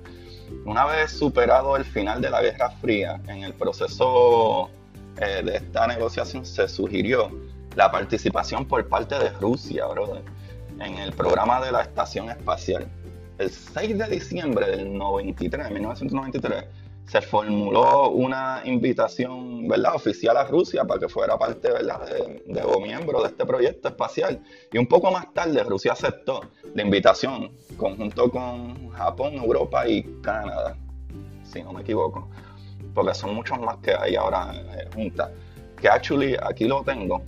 Una 0.66 0.86
vez 0.86 1.12
superado 1.12 1.76
el 1.78 1.86
final 1.86 2.22
de 2.22 2.30
la 2.30 2.42
Guerra 2.42 2.70
Fría, 2.70 3.22
en 3.28 3.44
el 3.44 3.54
proceso 3.54 4.70
eh, 5.18 5.42
de 5.44 5.58
esta 5.58 5.88
negociación 5.88 6.46
se 6.46 6.68
sugirió 6.68 7.32
la 7.76 7.92
participación 7.92 8.66
por 8.66 8.88
parte 8.88 9.18
de 9.18 9.30
Rusia, 9.32 9.86
brother, 9.88 10.24
en 10.80 10.98
el 10.98 11.14
programa 11.14 11.64
de 11.64 11.72
la 11.72 11.82
Estación 11.82 12.30
Espacial. 12.30 12.88
El 13.38 13.50
6 13.50 13.98
de 13.98 14.08
diciembre 14.08 14.70
del 14.70 14.96
93, 14.96 15.72
1993, 15.72 16.66
se 17.06 17.22
formuló 17.22 18.10
una 18.10 18.62
invitación 18.66 19.68
¿verdad? 19.68 19.96
oficial 19.96 20.38
a 20.38 20.46
Rusia 20.46 20.84
para 20.86 21.00
que 21.00 21.08
fuera 21.08 21.38
parte 21.38 21.72
¿verdad? 21.72 22.06
De, 22.08 22.44
de, 22.46 22.62
o 22.62 22.80
miembro 22.80 23.22
de 23.22 23.28
este 23.28 23.46
proyecto 23.46 23.90
espacial. 23.90 24.42
Y 24.72 24.78
un 24.78 24.88
poco 24.88 25.12
más 25.12 25.34
tarde 25.34 25.64
Rusia 25.64 25.94
aceptó 25.94 26.42
la 26.74 26.82
invitación, 26.82 27.52
conjunto 27.78 28.30
con 28.32 28.90
Japón, 28.92 29.36
Europa 29.36 29.88
y 29.88 30.04
Canadá, 30.22 30.78
si 31.44 31.62
no 31.62 31.74
me 31.74 31.82
equivoco, 31.82 32.30
porque 32.94 33.14
son 33.14 33.36
muchos 33.36 33.60
más 33.60 33.78
que 33.78 33.94
hay 33.94 34.16
ahora 34.16 34.54
juntas. 34.94 35.30
Que 35.80 35.90
actually 35.90 36.36
aquí 36.42 36.66
lo 36.66 36.84
tengo, 36.84 37.22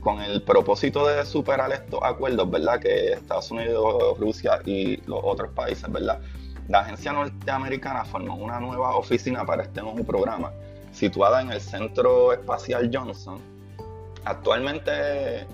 con 0.00 0.20
el 0.20 0.42
propósito 0.42 1.06
de 1.06 1.24
superar 1.24 1.72
estos 1.72 2.00
acuerdos, 2.02 2.50
¿verdad? 2.50 2.80
Que 2.80 3.12
Estados 3.12 3.50
Unidos, 3.50 4.18
Rusia 4.18 4.60
y 4.64 4.96
los 5.06 5.20
otros 5.22 5.52
países, 5.52 5.90
¿verdad? 5.90 6.20
La 6.68 6.80
agencia 6.80 7.12
norteamericana 7.12 8.04
formó 8.04 8.36
una 8.36 8.60
nueva 8.60 8.96
oficina 8.96 9.44
para 9.44 9.64
este 9.64 9.82
nuevo 9.82 10.04
programa, 10.04 10.52
situada 10.92 11.40
en 11.40 11.50
el 11.50 11.60
Centro 11.60 12.32
Espacial 12.32 12.90
Johnson. 12.92 13.40
Actualmente 14.24 15.46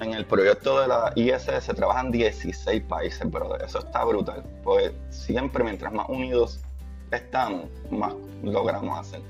en 0.00 0.12
el 0.12 0.26
proyecto 0.26 0.80
de 0.80 0.88
la 0.88 1.12
ISS 1.14 1.66
trabajan 1.74 2.10
16 2.10 2.82
países, 2.82 3.26
pero 3.32 3.56
eso 3.58 3.78
está 3.78 4.04
brutal, 4.04 4.42
pues 4.62 4.92
siempre 5.10 5.64
mientras 5.64 5.92
más 5.92 6.08
unidos 6.08 6.60
estamos, 7.10 7.66
más 7.90 8.14
logramos 8.42 8.98
hacer. 8.98 9.22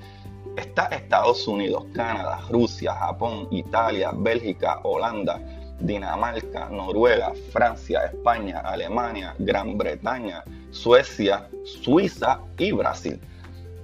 Está 0.56 0.86
Estados 0.86 1.46
Unidos, 1.48 1.84
Canadá, 1.94 2.40
Rusia, 2.48 2.94
Japón, 2.94 3.48
Italia, 3.50 4.12
Bélgica, 4.14 4.80
Holanda, 4.84 5.40
Dinamarca, 5.80 6.68
Noruega, 6.70 7.32
Francia, 7.52 8.04
España, 8.06 8.60
Alemania, 8.60 9.34
Gran 9.38 9.76
Bretaña, 9.76 10.44
Suecia, 10.74 11.48
Suiza 11.64 12.40
y 12.58 12.72
Brasil. 12.72 13.20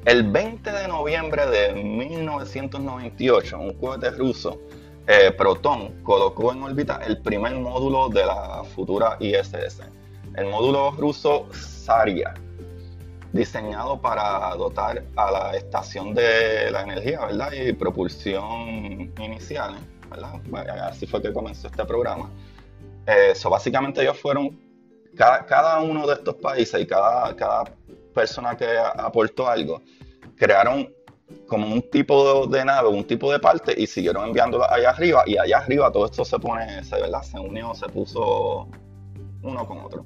El 0.04 0.24
20 0.24 0.72
de 0.72 0.88
noviembre 0.88 1.46
de 1.46 1.72
1998, 1.72 3.58
un 3.58 3.74
cohete 3.74 4.10
ruso, 4.10 4.60
eh, 5.06 5.30
Proton, 5.30 6.02
colocó 6.02 6.52
en 6.52 6.62
órbita 6.62 7.00
el 7.06 7.22
primer 7.22 7.54
módulo 7.54 8.08
de 8.08 8.26
la 8.26 8.64
futura 8.74 9.16
ISS, 9.20 9.82
el 10.36 10.46
módulo 10.46 10.90
ruso 10.92 11.46
Zarya, 11.52 12.34
diseñado 13.32 14.00
para 14.00 14.54
dotar 14.56 15.04
a 15.16 15.30
la 15.30 15.56
estación 15.56 16.12
de 16.12 16.70
la 16.72 16.82
energía 16.82 17.24
¿verdad? 17.26 17.52
y 17.52 17.72
propulsión 17.72 19.12
iniciales. 19.18 19.80
¿verdad? 20.10 20.40
Así 20.88 21.06
fue 21.06 21.22
que 21.22 21.32
comenzó 21.32 21.68
este 21.68 21.84
programa. 21.84 22.28
Eso, 23.06 23.48
eh, 23.48 23.50
básicamente 23.50 24.02
ellos 24.02 24.18
fueron 24.18 24.69
cada, 25.16 25.80
uno 25.80 26.06
de 26.06 26.14
estos 26.14 26.36
países 26.36 26.80
y 26.80 26.86
cada, 26.86 27.34
cada 27.36 27.64
persona 28.14 28.56
que 28.56 28.66
aportó 28.78 29.48
algo, 29.48 29.82
crearon 30.36 30.92
como 31.46 31.72
un 31.72 31.82
tipo 31.90 32.46
de, 32.46 32.64
nave, 32.64 32.88
un 32.88 33.04
tipo 33.04 33.30
de 33.30 33.38
parte 33.38 33.74
y 33.76 33.86
siguieron 33.86 34.28
enviándolo 34.28 34.70
allá 34.70 34.90
arriba 34.90 35.22
y 35.26 35.36
allá 35.36 35.58
arriba 35.58 35.92
todo 35.92 36.06
esto 36.06 36.24
se 36.24 36.38
pone, 36.38 36.82
se, 36.84 37.00
¿verdad? 37.00 37.22
se 37.22 37.38
unió, 37.38 37.74
se 37.74 37.86
puso 37.88 38.68
uno 39.42 39.66
con 39.66 39.78
otro. 39.78 40.04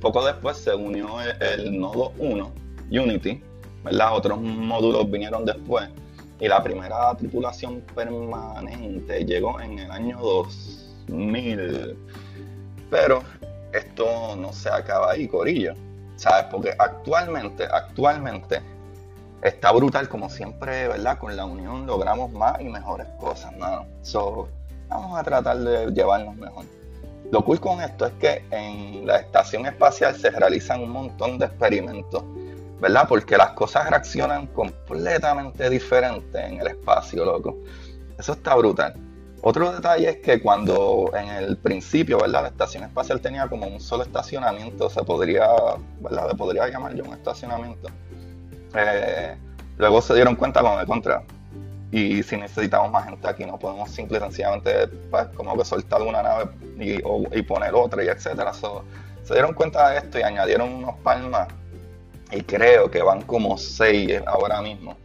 Poco 0.00 0.24
después 0.24 0.56
se 0.58 0.74
unió 0.74 1.20
el, 1.40 1.78
nodo 1.78 2.12
1, 2.18 2.52
Unity, 2.90 3.42
¿verdad? 3.84 4.14
Otros 4.14 4.40
módulos 4.40 5.10
vinieron 5.10 5.44
después 5.44 5.88
y 6.40 6.48
la 6.48 6.62
primera 6.62 7.14
tripulación 7.16 7.80
permanente 7.94 9.24
llegó 9.24 9.60
en 9.60 9.78
el 9.78 9.90
año 9.90 10.18
2000. 10.18 11.96
Pero 12.90 13.22
esto 13.74 14.36
no 14.36 14.52
se 14.52 14.70
acaba 14.70 15.12
ahí, 15.12 15.28
Corillo. 15.28 15.74
¿Sabes? 16.16 16.46
Porque 16.50 16.74
actualmente, 16.78 17.64
actualmente 17.64 18.62
está 19.42 19.72
brutal, 19.72 20.08
como 20.08 20.30
siempre, 20.30 20.88
¿verdad? 20.88 21.18
Con 21.18 21.36
la 21.36 21.44
unión 21.44 21.86
logramos 21.86 22.32
más 22.32 22.60
y 22.60 22.64
mejores 22.64 23.06
cosas, 23.18 23.52
¿no? 23.56 23.86
So, 24.02 24.48
vamos 24.88 25.18
a 25.18 25.22
tratar 25.24 25.58
de 25.58 25.90
llevarnos 25.92 26.36
mejor. 26.36 26.64
Lo 27.30 27.44
cool 27.44 27.60
con 27.60 27.80
esto 27.80 28.06
es 28.06 28.12
que 28.14 28.44
en 28.50 29.06
la 29.06 29.16
estación 29.16 29.66
espacial 29.66 30.14
se 30.14 30.30
realizan 30.30 30.82
un 30.82 30.90
montón 30.90 31.38
de 31.38 31.46
experimentos, 31.46 32.22
¿verdad? 32.80 33.06
Porque 33.08 33.36
las 33.36 33.50
cosas 33.50 33.90
reaccionan 33.90 34.46
completamente 34.48 35.68
diferentes 35.68 36.42
en 36.42 36.60
el 36.60 36.68
espacio, 36.68 37.24
loco. 37.24 37.56
Eso 38.18 38.32
está 38.32 38.54
brutal. 38.54 38.94
Otro 39.46 39.72
detalle 39.72 40.08
es 40.08 40.16
que 40.20 40.40
cuando 40.40 41.10
en 41.14 41.28
el 41.28 41.58
principio, 41.58 42.16
¿verdad? 42.18 42.44
La 42.44 42.48
estación 42.48 42.82
espacial 42.82 43.20
tenía 43.20 43.46
como 43.46 43.66
un 43.66 43.78
solo 43.78 44.02
estacionamiento, 44.02 44.88
se 44.88 45.02
podría, 45.02 45.46
¿verdad? 46.00 46.30
Le 46.30 46.34
podría 46.34 46.66
llamar 46.66 46.94
yo 46.94 47.04
un 47.04 47.12
estacionamiento. 47.12 47.90
Eh, 48.74 49.36
luego 49.76 50.00
se 50.00 50.14
dieron 50.14 50.34
cuenta 50.34 50.62
con 50.62 50.80
el 50.80 50.86
contra. 50.86 51.24
Y 51.92 52.22
si 52.22 52.38
necesitamos 52.38 52.90
más 52.90 53.04
gente 53.04 53.28
aquí, 53.28 53.44
no 53.44 53.58
podemos 53.58 53.90
simple 53.90 54.16
y 54.16 54.20
sencillamente, 54.22 54.88
pues, 55.10 55.26
como 55.36 55.58
que 55.58 55.66
soltar 55.66 56.00
una 56.00 56.22
nave 56.22 56.48
y, 56.78 57.42
poner 57.42 57.74
otra 57.74 58.02
y 58.02 58.08
etcétera. 58.08 58.50
se 58.54 59.34
dieron 59.34 59.52
cuenta 59.52 59.90
de 59.90 59.98
esto 59.98 60.20
y 60.20 60.22
añadieron 60.22 60.72
unos 60.72 60.96
palmas. 61.00 61.48
Y 62.32 62.40
creo 62.44 62.90
que 62.90 63.02
van 63.02 63.20
como 63.20 63.58
seis 63.58 64.22
ahora 64.24 64.62
mismo. 64.62 64.96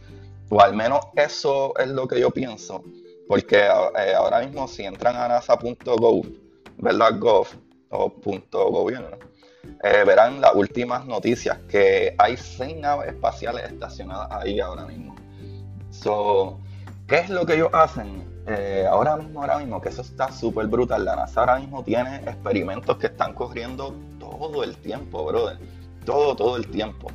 O 0.48 0.62
al 0.62 0.74
menos 0.74 1.00
eso 1.14 1.74
es 1.76 1.88
lo 1.88 2.08
que 2.08 2.18
yo 2.18 2.30
pienso 2.30 2.82
porque 3.30 3.58
eh, 3.58 4.14
ahora 4.16 4.40
mismo 4.40 4.66
si 4.66 4.82
entran 4.82 5.14
a 5.14 5.28
nasa.gov, 5.28 6.26
¿verdad? 6.78 7.16
Gov 7.20 7.46
o 7.90 8.12
punto 8.12 8.68
gobierno, 8.72 9.18
eh, 9.84 10.02
verán 10.04 10.40
las 10.40 10.52
últimas 10.56 11.06
noticias 11.06 11.56
que 11.68 12.12
hay 12.18 12.36
seis 12.36 12.76
naves 12.76 13.06
espaciales 13.06 13.70
estacionadas 13.70 14.32
ahí 14.32 14.58
ahora 14.58 14.84
mismo. 14.84 15.14
¿Qué 17.06 17.18
es 17.18 17.30
lo 17.30 17.46
que 17.46 17.54
ellos 17.54 17.70
hacen? 17.72 18.24
Eh, 18.48 18.84
ahora 18.90 19.16
mismo, 19.16 19.42
ahora 19.42 19.58
mismo, 19.58 19.80
que 19.80 19.90
eso 19.90 20.02
está 20.02 20.32
súper 20.32 20.66
brutal. 20.66 21.04
La 21.04 21.14
NASA 21.14 21.38
ahora 21.38 21.60
mismo 21.60 21.84
tiene 21.84 22.16
experimentos 22.16 22.96
que 22.96 23.06
están 23.06 23.32
corriendo 23.34 23.94
todo 24.18 24.64
el 24.64 24.76
tiempo, 24.76 25.24
brother. 25.24 25.56
Todo, 26.04 26.34
todo 26.34 26.56
el 26.56 26.68
tiempo. 26.68 27.06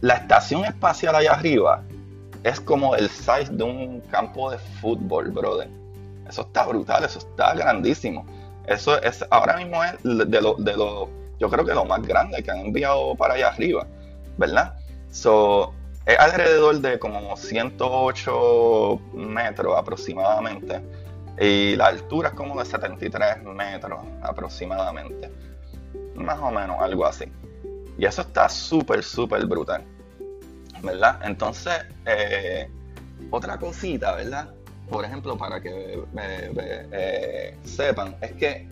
La 0.00 0.14
estación 0.14 0.64
espacial 0.64 1.14
allá 1.14 1.34
arriba 1.34 1.84
es 2.44 2.60
como 2.60 2.94
el 2.94 3.08
size 3.08 3.48
de 3.50 3.64
un 3.64 4.00
campo 4.02 4.50
de 4.50 4.58
fútbol, 4.58 5.30
brother. 5.30 5.68
Eso 6.28 6.42
está 6.42 6.66
brutal, 6.66 7.02
eso 7.04 7.18
está 7.18 7.54
grandísimo. 7.54 8.24
Eso 8.66 9.00
es, 9.02 9.24
ahora 9.30 9.56
mismo 9.56 9.82
es 9.82 9.94
de 10.02 10.40
lo, 10.40 11.08
yo 11.38 11.50
creo 11.50 11.64
que 11.64 11.74
lo 11.74 11.84
más 11.86 12.02
grande 12.02 12.42
que 12.42 12.50
han 12.50 12.58
enviado 12.58 13.14
para 13.16 13.34
allá 13.34 13.48
arriba, 13.48 13.86
¿verdad? 14.36 14.74
So, 15.10 15.72
es 16.04 16.18
alrededor 16.18 16.80
de 16.80 16.98
como 16.98 17.34
108 17.36 19.00
metros 19.14 19.76
aproximadamente. 19.78 20.82
Y 21.40 21.76
la 21.76 21.86
altura 21.86 22.28
es 22.28 22.34
como 22.34 22.58
de 22.58 22.66
73 22.66 23.42
metros 23.42 24.00
aproximadamente. 24.22 25.30
Más 26.14 26.38
o 26.40 26.50
menos, 26.50 26.76
algo 26.80 27.06
así. 27.06 27.24
Y 27.96 28.04
eso 28.04 28.22
está 28.22 28.48
súper, 28.48 29.02
súper 29.02 29.46
brutal. 29.46 29.84
¿Verdad? 30.82 31.20
Entonces, 31.24 31.74
eh, 32.06 32.68
otra 33.30 33.58
cosita, 33.58 34.14
¿verdad? 34.16 34.54
Por 34.88 35.04
ejemplo, 35.04 35.36
para 35.36 35.60
que 35.60 36.02
eh, 36.16 37.56
sepan, 37.64 38.16
es 38.20 38.32
que 38.32 38.68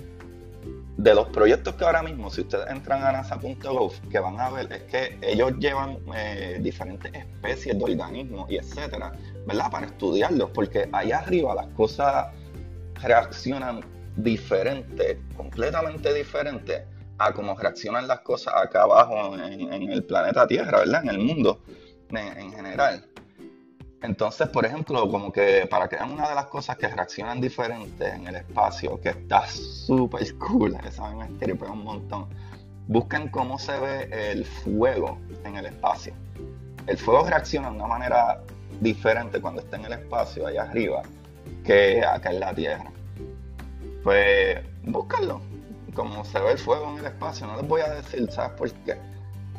de 0.97 1.15
los 1.15 1.29
proyectos 1.29 1.75
que 1.75 1.85
ahora 1.85 2.03
mismo, 2.03 2.31
si 2.31 2.43
ustedes 2.43 2.69
entran 2.71 3.03
a 3.03 3.13
nasa.gov, 3.13 3.93
que 4.11 4.19
van 4.19 4.39
a 4.39 4.51
ver 4.51 4.73
es 4.73 4.83
que 4.83 5.19
ellos 5.23 5.53
llevan 5.59 5.99
eh, 6.15 6.59
diferentes 6.61 7.13
especies 7.13 7.79
de 7.79 7.85
organismos 7.85 8.51
y 8.51 8.57
etcétera, 8.57 9.13
¿verdad? 9.47 9.71
Para 9.71 9.87
estudiarlos, 9.87 10.51
porque 10.51 10.89
allá 10.93 11.19
arriba 11.19 11.55
las 11.55 11.67
cosas 11.69 12.27
reaccionan 13.03 13.81
diferente, 14.17 15.19
completamente 15.37 16.13
diferente 16.13 16.85
a 17.19 17.33
cómo 17.33 17.57
reaccionan 17.57 18.07
las 18.07 18.21
cosas 18.21 18.55
acá 18.57 18.83
abajo 18.83 19.35
en, 19.37 19.91
el 19.91 20.05
planeta 20.05 20.47
Tierra, 20.47 20.81
¿verdad? 20.81 21.03
En 21.05 21.11
el 21.11 21.19
mundo 21.19 21.61
en 22.21 22.53
general. 22.53 23.05
Entonces, 24.03 24.49
por 24.49 24.67
ejemplo, 24.67 25.09
como 25.09 25.33
que 25.33 25.67
para 25.71 25.89
que 25.89 25.97
vean 25.97 26.11
una 26.11 26.29
de 26.29 26.35
las 26.35 26.47
cosas 26.47 26.77
que 26.77 26.89
reaccionan 26.89 27.41
diferentes 27.41 28.13
en 28.13 28.27
el 28.27 28.37
espacio, 28.37 29.01
que 29.01 29.11
está 29.11 29.47
súper 29.47 30.37
cool, 30.39 30.77
esa 30.85 31.09
me 31.15 31.27
estripea 31.27 31.71
un 31.71 31.85
montón. 31.85 32.27
Busquen 32.89 33.29
cómo 33.29 33.59
se 33.61 33.79
ve 33.79 34.09
el 34.11 34.45
fuego 34.45 35.19
en 35.45 35.57
el 35.57 35.67
espacio. 35.67 36.15
El 36.89 36.99
fuego 36.99 37.29
reacciona 37.29 37.71
de 37.71 37.77
una 37.77 37.87
manera 37.87 38.43
diferente 38.81 39.41
cuando 39.41 39.61
está 39.61 39.77
en 39.77 39.85
el 39.85 39.93
espacio, 39.93 40.49
allá 40.49 40.63
arriba, 40.63 41.03
que 41.65 42.05
acá 42.05 42.31
en 42.33 42.41
la 42.41 42.53
Tierra. 42.53 42.91
Pues 44.03 44.59
búsquenlo, 44.83 45.41
cómo 45.95 46.25
se 46.25 46.41
ve 46.41 46.53
el 46.53 46.59
fuego 46.59 46.91
en 46.91 46.99
el 46.99 47.07
espacio. 47.07 47.47
No 47.47 47.57
les 47.57 47.69
voy 47.69 47.83
a 47.83 47.95
decir, 47.95 48.29
¿sabes 48.33 48.59
por 48.59 48.73
qué? 48.85 48.97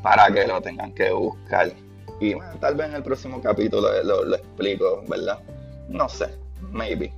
Para 0.02 0.30
que 0.34 0.46
lo 0.46 0.62
tengan 0.62 0.94
que 0.94 1.12
buscar. 1.12 1.72
Y 2.20 2.36
tal 2.60 2.76
vez 2.76 2.88
en 2.88 2.96
el 2.96 3.04
próximo 3.04 3.42
capítulo 3.42 3.90
lo, 4.04 4.36
explico, 4.36 5.04
¿verdad? 5.08 5.40
No 5.90 6.08
sé, 6.08 6.28
maybe. 6.72 7.14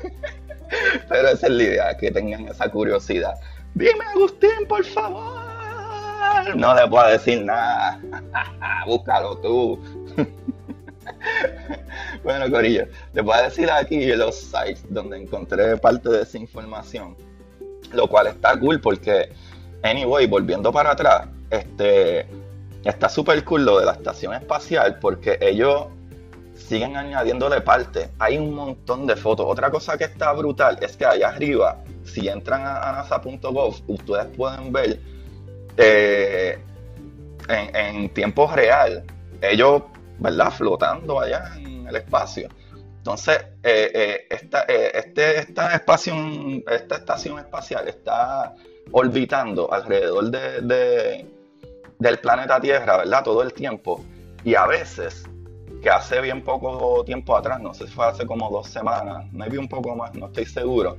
Pero 1.08 1.28
esa 1.28 1.46
es 1.46 1.52
la 1.52 1.62
idea, 1.62 1.96
que 1.96 2.10
tengan 2.10 2.48
esa 2.48 2.68
curiosidad. 2.70 3.34
Dime, 3.74 4.04
Agustín, 4.14 4.66
por 4.68 4.84
favor. 4.84 5.46
No 6.56 6.74
le 6.74 6.88
puedo 6.88 7.08
decir 7.08 7.44
nada. 7.44 8.00
Búscalo 8.86 9.36
tú. 9.38 9.78
bueno, 12.24 12.50
Corillo, 12.50 12.86
te 13.12 13.20
voy 13.20 13.34
a 13.34 13.42
decir 13.42 13.70
aquí 13.70 14.06
los 14.14 14.34
sites 14.36 14.84
donde 14.88 15.18
encontré 15.18 15.76
parte 15.76 16.08
de 16.08 16.22
esa 16.22 16.38
información. 16.38 17.16
Lo 17.92 18.08
cual 18.08 18.28
está 18.28 18.58
cool 18.58 18.80
porque, 18.80 19.30
anyway, 19.82 20.26
volviendo 20.26 20.72
para 20.72 20.92
atrás, 20.92 21.28
este 21.50 22.26
Está 22.84 23.08
súper 23.08 23.42
cool 23.44 23.64
lo 23.64 23.80
de 23.80 23.86
la 23.86 23.92
estación 23.92 24.34
espacial 24.34 24.98
porque 25.00 25.38
ellos 25.40 25.86
siguen 26.56 26.96
añadiéndole 26.96 27.60
parte. 27.60 28.10
Hay 28.18 28.38
un 28.38 28.54
montón 28.54 29.06
de 29.06 29.16
fotos. 29.16 29.46
Otra 29.48 29.70
cosa 29.70 29.96
que 29.96 30.04
está 30.04 30.32
brutal 30.32 30.78
es 30.80 30.96
que 30.96 31.04
allá 31.04 31.28
arriba, 31.28 31.82
si 32.04 32.28
entran 32.28 32.62
a, 32.62 32.92
nasa.gov, 32.92 33.74
ustedes 33.86 34.26
pueden 34.36 34.72
ver 34.72 35.00
eh, 35.76 36.58
en, 37.48 38.08
tiempo 38.10 38.50
real 38.52 39.04
ellos, 39.40 39.82
¿verdad? 40.18 40.50
Flotando 40.50 41.20
allá 41.20 41.52
en 41.56 41.86
el 41.86 41.96
espacio. 41.96 42.48
Entonces, 42.98 43.38
eh, 43.62 43.90
eh, 43.94 44.26
esta, 44.30 44.62
este, 44.62 45.38
esta, 45.38 45.74
estación, 45.76 46.64
esta 46.68 46.96
estación 46.96 47.38
espacial 47.38 47.86
está 47.86 48.54
orbitando 48.90 49.72
alrededor 49.72 50.30
de 50.30 51.26
del 51.98 52.18
planeta 52.18 52.60
Tierra, 52.60 52.98
¿verdad? 52.98 53.24
Todo 53.24 53.42
el 53.42 53.52
tiempo. 53.52 54.04
Y 54.44 54.54
a 54.54 54.66
veces, 54.66 55.24
que 55.82 55.90
hace 55.90 56.20
bien 56.20 56.42
poco 56.42 57.04
tiempo 57.04 57.36
atrás, 57.36 57.60
no 57.60 57.74
sé 57.74 57.86
si 57.86 57.92
fue 57.92 58.06
hace 58.06 58.26
como 58.26 58.50
dos 58.50 58.68
semanas, 58.68 59.24
maybe 59.32 59.58
un 59.58 59.68
poco 59.68 59.94
más, 59.94 60.14
no 60.14 60.26
estoy 60.26 60.46
seguro, 60.46 60.96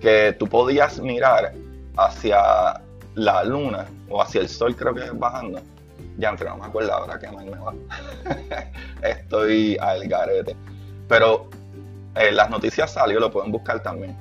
que 0.00 0.34
tú 0.38 0.46
podías 0.46 1.00
mirar 1.00 1.52
hacia 1.96 2.80
la 3.14 3.44
luna 3.44 3.86
o 4.08 4.22
hacia 4.22 4.40
el 4.40 4.48
sol, 4.48 4.76
creo 4.76 4.94
que 4.94 5.04
es 5.04 5.18
bajando. 5.18 5.60
Ya 6.18 6.30
entre, 6.30 6.48
no 6.48 6.56
me 6.56 6.66
acuerdo 6.66 6.92
ahora 6.92 7.18
que 7.18 7.28
me 7.28 7.50
va. 7.50 7.74
estoy 9.02 9.76
al 9.80 10.06
garete. 10.08 10.56
Pero 11.08 11.48
eh, 12.14 12.32
las 12.32 12.48
noticias 12.50 12.92
salió, 12.92 13.20
lo 13.20 13.30
pueden 13.30 13.52
buscar 13.52 13.82
también. 13.82 14.16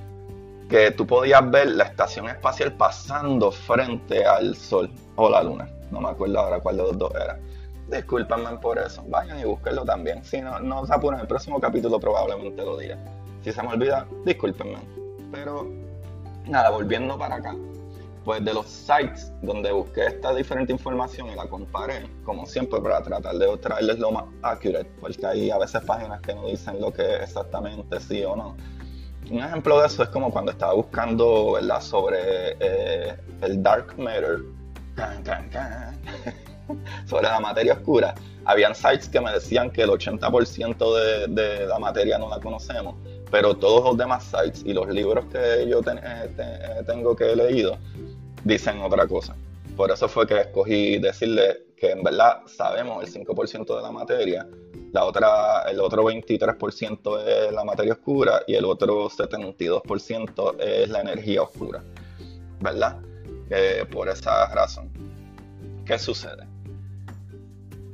Que 0.69 0.91
tú 0.91 1.05
podías 1.05 1.49
ver 1.51 1.67
la 1.71 1.85
estación 1.85 2.27
espacial 2.27 2.73
pasando 2.73 3.51
frente 3.51 4.25
al 4.25 4.55
sol 4.55 4.91
o 5.15 5.29
la 5.29 5.43
luna. 5.43 5.69
No 5.91 6.01
me 6.01 6.09
acuerdo 6.09 6.39
ahora 6.39 6.59
cuál 6.59 6.77
de 6.77 6.83
los 6.83 6.97
dos 6.97 7.13
era. 7.15 7.39
Discúlpenme 7.87 8.57
por 8.57 8.79
eso. 8.79 9.03
Vayan 9.07 9.39
y 9.39 9.43
búsquenlo 9.43 9.85
también. 9.85 10.23
Si 10.23 10.41
no, 10.41 10.59
no 10.59 10.85
se 10.85 10.93
apuren, 10.93 11.19
el 11.19 11.27
próximo 11.27 11.59
capítulo 11.59 11.99
probablemente 11.99 12.63
lo 12.63 12.77
diga. 12.77 12.97
Si 13.43 13.51
se 13.51 13.61
me 13.61 13.69
olvida, 13.69 14.07
discúlpenme. 14.25 14.79
Pero 15.31 15.69
nada, 16.47 16.69
volviendo 16.71 17.17
para 17.17 17.35
acá. 17.35 17.55
Pues 18.23 18.43
de 18.43 18.55
los 18.55 18.65
sites 18.65 19.31
donde 19.43 19.71
busqué 19.71 20.07
esta 20.07 20.33
diferente 20.33 20.73
información 20.73 21.27
y 21.29 21.35
la 21.35 21.45
comparé, 21.45 22.09
como 22.23 22.47
siempre, 22.47 22.81
para 22.81 23.03
tratar 23.03 23.35
de 23.35 23.55
traerles 23.57 23.99
lo 23.99 24.11
más 24.11 24.25
accurate, 24.41 24.89
porque 24.99 25.23
hay 25.27 25.51
a 25.51 25.59
veces 25.59 25.83
páginas 25.83 26.21
que 26.21 26.33
no 26.33 26.47
dicen 26.47 26.81
lo 26.81 26.91
que 26.91 27.03
es 27.03 27.21
exactamente 27.21 27.99
sí 27.99 28.23
o 28.23 28.35
no. 28.35 28.55
Un 29.29 29.39
ejemplo 29.39 29.79
de 29.79 29.87
eso 29.87 30.03
es 30.03 30.09
como 30.09 30.31
cuando 30.31 30.51
estaba 30.51 30.73
buscando 30.73 31.53
¿verdad? 31.53 31.81
sobre 31.81 32.57
eh, 32.59 33.15
el 33.41 33.61
dark 33.61 33.97
matter 33.97 34.39
sobre 37.05 37.27
la 37.27 37.39
materia 37.39 37.73
oscura, 37.73 38.15
habían 38.45 38.75
sites 38.75 39.09
que 39.09 39.19
me 39.19 39.31
decían 39.31 39.71
que 39.71 39.83
el 39.83 39.89
80% 39.89 41.27
de, 41.27 41.67
la 41.67 41.79
materia 41.79 42.17
no 42.17 42.29
la 42.29 42.39
conocemos, 42.39 42.95
pero 43.31 43.55
todos 43.55 43.83
los 43.83 43.97
demás 43.97 44.23
sites 44.23 44.63
y 44.65 44.73
los 44.73 44.87
libros 44.87 45.25
que 45.25 45.67
yo 45.67 45.79
eh, 45.79 46.29
eh, 46.37 46.83
tengo 46.85 47.15
que 47.15 47.31
he 47.31 47.35
leído 47.35 47.77
dicen 48.43 48.81
otra 48.81 49.07
cosa. 49.07 49.35
Por 49.75 49.91
eso 49.91 50.07
fue 50.07 50.25
que 50.25 50.39
escogí 50.39 50.99
decirle 50.99 51.63
que 51.75 51.91
en 51.91 52.03
verdad 52.03 52.41
sabemos 52.45 53.03
el 53.03 53.25
5% 53.25 53.75
de 53.75 53.81
la 53.81 53.91
materia, 53.91 54.47
la 54.93 55.03
otra, 55.03 55.63
el 55.69 55.81
otro 55.81 56.05
23% 56.05 57.23
es 57.25 57.51
la 57.51 57.65
materia 57.65 57.93
oscura 57.93 58.43
y 58.47 58.55
el 58.55 58.63
otro 58.63 59.09
72% 59.09 60.61
es 60.61 60.89
la 60.89 61.01
energía 61.01 61.41
oscura, 61.41 61.83
¿verdad? 62.61 62.97
Por 63.91 64.09
esa 64.09 64.47
razón. 64.53 64.89
¿Qué 65.85 65.99
sucede? 65.99 66.47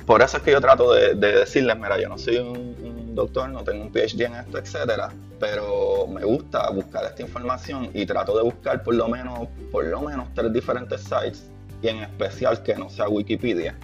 Por 0.06 0.22
eso 0.22 0.38
es 0.38 0.44
que 0.44 0.52
yo 0.52 0.62
trato 0.62 0.94
de, 0.94 1.16
decirles, 1.16 1.76
mira, 1.78 2.00
yo 2.00 2.10
no 2.10 2.18
soy 2.18 2.38
un, 2.38 3.16
doctor, 3.16 3.50
no 3.50 3.64
tengo 3.64 3.84
un 3.84 3.92
PhD 3.92 4.22
en 4.22 4.36
esto, 4.36 4.58
etcétera, 4.58 5.10
pero 5.40 6.08
me 6.08 6.24
gusta 6.24 6.70
buscar 6.70 7.04
esta 7.04 7.22
información 7.22 7.90
y 7.94 8.06
trato 8.06 8.36
de 8.38 8.44
buscar 8.44 8.84
por 8.84 8.96
lo 8.96 9.10
menos, 9.10 9.50
por 9.72 9.84
lo 9.86 10.02
menos 10.02 10.30
tres 10.34 10.54
diferentes 10.54 11.02
sites 11.02 11.50
y 11.82 11.90
en 11.90 11.98
especial 11.98 12.64
que 12.64 12.74
no 12.76 12.90
sea 12.90 13.10
Wikipedia 13.10 13.78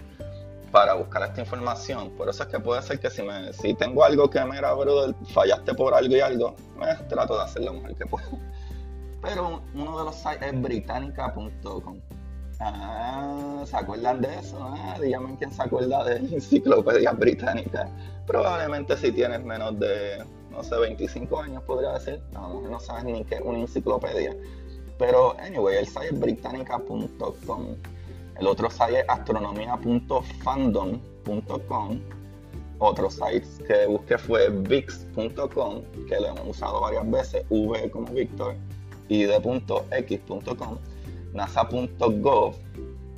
para 0.71 0.93
buscar 0.93 1.23
esta 1.23 1.41
información. 1.41 2.11
Por 2.11 2.29
eso 2.29 2.43
es 2.43 2.49
que 2.49 2.59
puede 2.59 2.81
ser 2.81 2.99
que 2.99 3.09
si, 3.09 3.21
me, 3.23 3.51
si 3.53 3.73
tengo 3.73 4.03
algo 4.03 4.29
que, 4.29 4.43
mira, 4.45 4.73
brother, 4.73 5.13
fallaste 5.33 5.73
por 5.73 5.93
algo 5.93 6.15
y 6.15 6.19
algo, 6.19 6.55
eh, 6.81 6.95
trato 7.09 7.37
de 7.37 7.43
hacer 7.43 7.63
lo 7.63 7.73
mejor 7.73 7.95
que 7.95 8.05
puedo. 8.05 8.27
Pero 9.21 9.61
uno 9.73 9.99
de 9.99 10.05
los 10.05 10.15
sites 10.15 10.53
es 10.53 10.61
británica.com. 10.61 11.99
Ah, 12.59 13.63
¿se 13.65 13.77
acuerdan 13.77 14.21
de 14.21 14.39
eso? 14.39 14.57
Ah, 14.59 14.97
díganme 14.99 15.37
quién 15.37 15.51
se 15.51 15.61
acuerda 15.61 16.03
de 16.03 16.15
enciclopedia 16.17 17.11
británica. 17.11 17.87
Probablemente 18.25 18.97
si 18.97 19.11
tienes 19.11 19.43
menos 19.43 19.79
de, 19.79 20.25
no 20.49 20.63
sé, 20.63 20.75
25 20.77 21.39
años 21.39 21.61
podría 21.63 21.91
decir. 21.93 22.19
No, 22.31 22.61
no 22.61 22.79
sabes 22.79 23.03
ni 23.05 23.23
qué 23.25 23.35
es 23.35 23.41
una 23.41 23.59
enciclopedia. 23.59 24.35
Pero, 24.97 25.37
anyway, 25.39 25.77
el 25.77 25.87
site 25.87 26.07
es 26.07 26.19
británica.com. 26.19 27.75
El 28.39 28.47
otro 28.47 28.69
site 28.69 28.99
es 29.01 29.05
astronomía.fandom.com. 29.07 31.99
Otro 32.79 33.09
site 33.09 33.47
que 33.67 33.87
busqué 33.87 34.17
fue 34.17 34.49
vix.com, 34.49 35.81
que 36.07 36.19
lo 36.19 36.27
hemos 36.27 36.47
usado 36.47 36.81
varias 36.81 37.09
veces, 37.09 37.43
V 37.49 37.89
como 37.89 38.13
Víctor 38.13 38.55
y 39.09 39.23
de 39.23 39.35
.x.com, 39.35 40.77
nasa.gov 41.33 42.55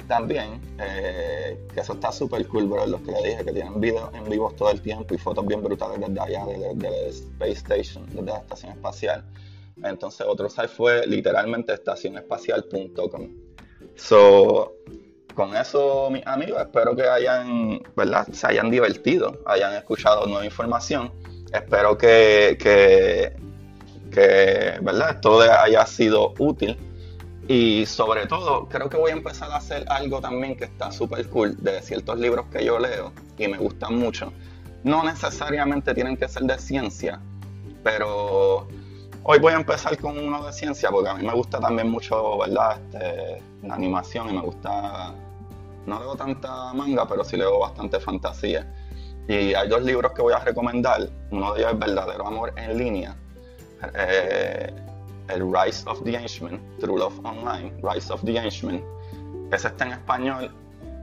también, 0.10 0.60
eh, 0.80 1.58
que 1.74 1.80
eso 1.80 1.94
está 1.94 2.12
súper 2.12 2.46
cool, 2.48 2.66
bro, 2.66 2.86
los 2.88 3.00
que 3.02 3.12
le 3.12 3.30
dije, 3.30 3.46
que 3.46 3.54
tienen 3.54 3.80
videos 3.80 4.10
en 4.14 4.28
vivos 4.28 4.56
todo 4.56 4.72
el 4.72 4.82
tiempo 4.82 5.14
y 5.14 5.20
fotos 5.20 5.46
bien 5.46 5.62
brutales 5.62 6.00
desde 6.00 6.20
allá, 6.20 6.46
desde, 6.46 6.90
la 6.90 7.08
Space 7.08 7.52
Station, 7.52 8.06
desde 8.08 8.24
la 8.24 8.40
estación 8.40 8.72
espacial. 8.72 9.24
Entonces 9.84 10.26
otro 10.28 10.50
site 10.50 10.68
fue 10.68 11.06
literalmente 11.08 11.74
estacionespacial.com. 11.74 13.30
So, 13.96 14.74
con 15.36 15.56
eso, 15.56 16.10
mis 16.10 16.26
amigos, 16.26 16.60
espero 16.60 16.96
que 16.96 17.04
hayan, 17.04 17.80
¿verdad? 17.96 18.28
Se 18.34 18.48
hayan 18.48 18.72
divertido, 18.72 19.40
hayan 19.46 19.76
escuchado 19.76 20.26
nueva 20.26 20.44
información. 20.44 21.12
Espero 21.54 21.98
que, 21.98 22.58
que 22.60 23.34
que 24.20 24.80
¿verdad? 24.82 25.12
esto 25.16 25.42
haya 25.42 25.86
sido 25.86 26.34
útil. 26.40 26.78
Y 27.48 27.86
sobre 27.88 28.28
todo, 28.28 28.68
creo 28.68 28.90
que 28.90 28.98
voy 28.98 29.12
a 29.12 29.14
empezar 29.14 29.52
a 29.52 29.56
hacer 29.56 29.84
algo 29.90 30.22
también 30.22 30.56
que 30.56 30.66
está 30.66 30.92
súper 30.92 31.28
cool 31.30 31.56
de 31.64 31.82
ciertos 31.82 32.20
libros 32.20 32.46
que 32.52 32.64
yo 32.64 32.78
leo 32.78 33.12
y 33.38 33.48
me 33.48 33.58
gustan 33.58 33.96
mucho. 33.96 34.32
No 34.84 35.04
necesariamente 35.04 35.94
tienen 35.96 36.16
que 36.16 36.28
ser 36.28 36.44
de 36.44 36.60
ciencia, 36.60 37.20
pero 37.84 38.68
Hoy 39.24 39.38
voy 39.38 39.52
a 39.54 39.58
empezar 39.58 39.98
con 39.98 40.18
uno 40.18 40.46
de 40.46 40.54
ciencia 40.54 40.90
porque 40.90 41.10
a 41.10 41.14
mí 41.14 41.26
me 41.26 41.34
gusta 41.34 41.60
también 41.60 41.90
mucho, 41.90 42.38
¿verdad? 42.38 42.80
Este, 42.82 43.44
la 43.62 43.76
animación 43.76 44.30
y 44.30 44.34
me 44.34 44.42
gusta, 44.42 45.14
no 45.86 46.00
leo 46.00 46.16
tanta 46.16 46.74
manga, 46.74 47.06
pero 47.08 47.24
sí 47.24 47.36
leo 47.36 47.60
bastante 47.60 48.00
fantasía. 48.00 48.66
Y 49.28 49.54
hay 49.54 49.68
dos 49.68 49.84
libros 49.84 50.14
que 50.14 50.22
voy 50.22 50.34
a 50.34 50.40
recomendar. 50.40 51.10
Uno 51.32 51.54
de 51.54 51.60
ellos 51.60 51.74
es 51.74 51.80
Verdadero 51.80 52.26
Amor 52.26 52.54
en 52.56 52.78
línea. 52.78 53.16
Eh, 53.96 54.74
el 55.30 55.42
Rise 55.42 55.84
of 55.88 56.04
the 56.04 56.12
Henchman, 56.12 56.60
True 56.80 56.98
Love 56.98 57.20
Online, 57.24 57.72
Rise 57.82 58.12
of 58.12 58.24
the 58.24 58.38
Henchman. 58.38 58.82
Ese 59.52 59.68
está 59.68 59.86
en 59.86 59.94
español 59.94 60.52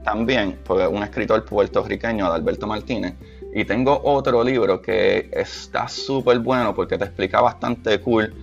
también, 0.03 0.57
por 0.63 0.85
un 0.87 1.03
escritor 1.03 1.43
puertorriqueño, 1.45 2.31
Alberto 2.31 2.67
Martínez. 2.67 3.13
Y 3.53 3.65
tengo 3.65 3.99
otro 4.03 4.43
libro 4.43 4.81
que 4.81 5.29
está 5.33 5.87
súper 5.87 6.39
bueno 6.39 6.75
porque 6.75 6.97
te 6.97 7.05
explica 7.05 7.41
bastante 7.41 7.99
cool 8.01 8.33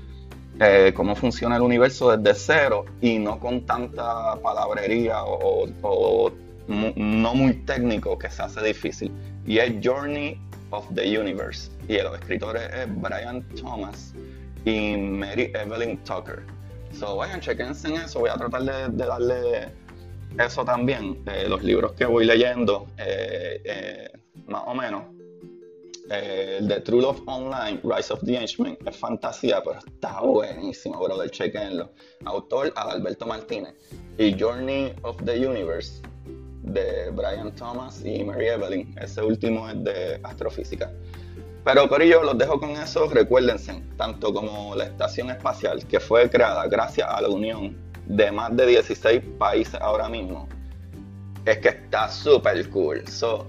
eh, 0.60 0.92
cómo 0.94 1.14
funciona 1.16 1.56
el 1.56 1.62
universo 1.62 2.16
desde 2.16 2.38
cero 2.38 2.84
y 3.00 3.18
no 3.18 3.40
con 3.40 3.62
tanta 3.62 4.36
palabrería 4.42 5.24
o, 5.24 6.30
no 6.68 7.34
muy 7.34 7.54
técnico 7.64 8.18
que 8.18 8.30
se 8.30 8.42
hace 8.42 8.62
difícil. 8.62 9.12
Y 9.46 9.58
es 9.58 9.74
Journey 9.82 10.38
of 10.74 10.94
the 10.94 11.18
Universe. 11.18 11.70
Y 11.88 11.98
los 11.98 12.18
escritores 12.18 12.62
es 12.74 12.86
Brian 13.00 13.42
Thomas 13.60 14.14
y 14.64 14.96
Mary 14.96 15.52
Evelyn 15.54 15.98
Tucker. 16.04 16.44
So 16.92 17.16
vayan, 17.16 17.40
chequense 17.40 17.88
en 17.88 17.96
eso. 17.96 18.20
Voy 18.20 18.30
a 18.30 18.34
tratar 18.34 18.62
de, 18.62 19.04
darle 19.04 19.68
eso 20.38 20.64
también. 20.64 21.22
Eh, 21.26 21.48
los 21.48 21.62
libros 21.62 21.92
que 21.92 22.06
voy 22.06 22.24
leyendo, 22.24 22.86
eh, 22.98 23.60
eh, 23.64 24.10
más 24.46 24.62
o 24.66 24.74
menos. 24.74 25.04
el 26.10 26.68
de 26.68 26.80
True 26.80 27.00
Love 27.00 27.22
Online, 27.26 27.80
Rise 27.82 28.12
of 28.12 28.20
the 28.24 28.36
Henchman, 28.36 28.76
es 28.84 28.96
fantasía, 28.96 29.62
pero 29.64 29.78
está 29.78 30.20
buenísimo, 30.20 31.02
brother. 31.02 31.30
Chequenlo. 31.30 31.90
Autor 32.26 32.72
Adalberto 32.76 33.26
Martínez. 33.26 33.74
Y 34.18 34.38
Journey 34.38 34.92
of 35.02 35.16
the 35.24 35.34
Universe 35.34 36.02
de 36.64 37.10
Brian 37.10 37.54
Thomas 37.54 38.02
y 38.04 38.24
Mary 38.24 38.48
Evelyn. 38.48 38.94
Ese 39.00 39.22
último 39.22 39.68
es 39.68 39.84
de 39.84 40.20
astrofísica. 40.22 40.90
Pero 41.64 41.88
Corillo, 41.88 42.22
los 42.22 42.36
dejo 42.36 42.58
con 42.58 42.70
eso. 42.70 43.08
Recuérdense, 43.08 43.82
tanto 43.96 44.32
como 44.32 44.74
la 44.74 44.84
estación 44.84 45.30
espacial, 45.30 45.86
que 45.86 46.00
fue 46.00 46.28
creada 46.28 46.66
gracias 46.66 47.08
a 47.08 47.20
la 47.20 47.28
unión 47.28 47.76
de 48.06 48.30
más 48.32 48.54
de 48.56 48.66
16 48.66 49.22
países 49.38 49.80
ahora 49.80 50.08
mismo, 50.08 50.48
es 51.44 51.58
que 51.58 51.68
está 51.68 52.08
súper 52.08 52.68
cool. 52.70 53.06
So, 53.08 53.46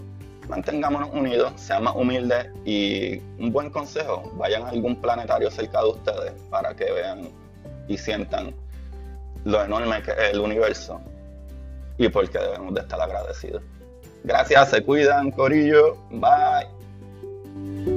mantengámonos 0.47 1.09
unidos, 1.11 1.53
sean 1.55 1.83
más 1.83 1.95
humildes 1.95 2.47
y 2.63 3.19
un 3.39 3.51
buen 3.51 3.69
consejo, 3.69 4.31
vayan 4.35 4.63
a 4.63 4.69
algún 4.69 5.01
planetario 5.01 5.49
cerca 5.51 5.81
de 5.81 5.89
ustedes 5.89 6.33
para 6.49 6.73
que 6.73 6.85
vean 6.91 7.29
y 7.87 7.97
sientan 7.97 8.53
lo 9.43 9.63
enorme 9.63 10.01
que 10.01 10.11
es 10.11 10.33
el 10.33 10.39
universo 10.39 11.01
y 11.97 12.09
porque 12.09 12.37
debemos 12.37 12.73
de 12.73 12.81
estar 12.81 12.99
agradecidos. 12.99 13.63
Gracias, 14.23 14.69
se 14.69 14.83
cuidan, 14.83 15.31
Corillo. 15.31 15.97
Bye. 16.09 17.94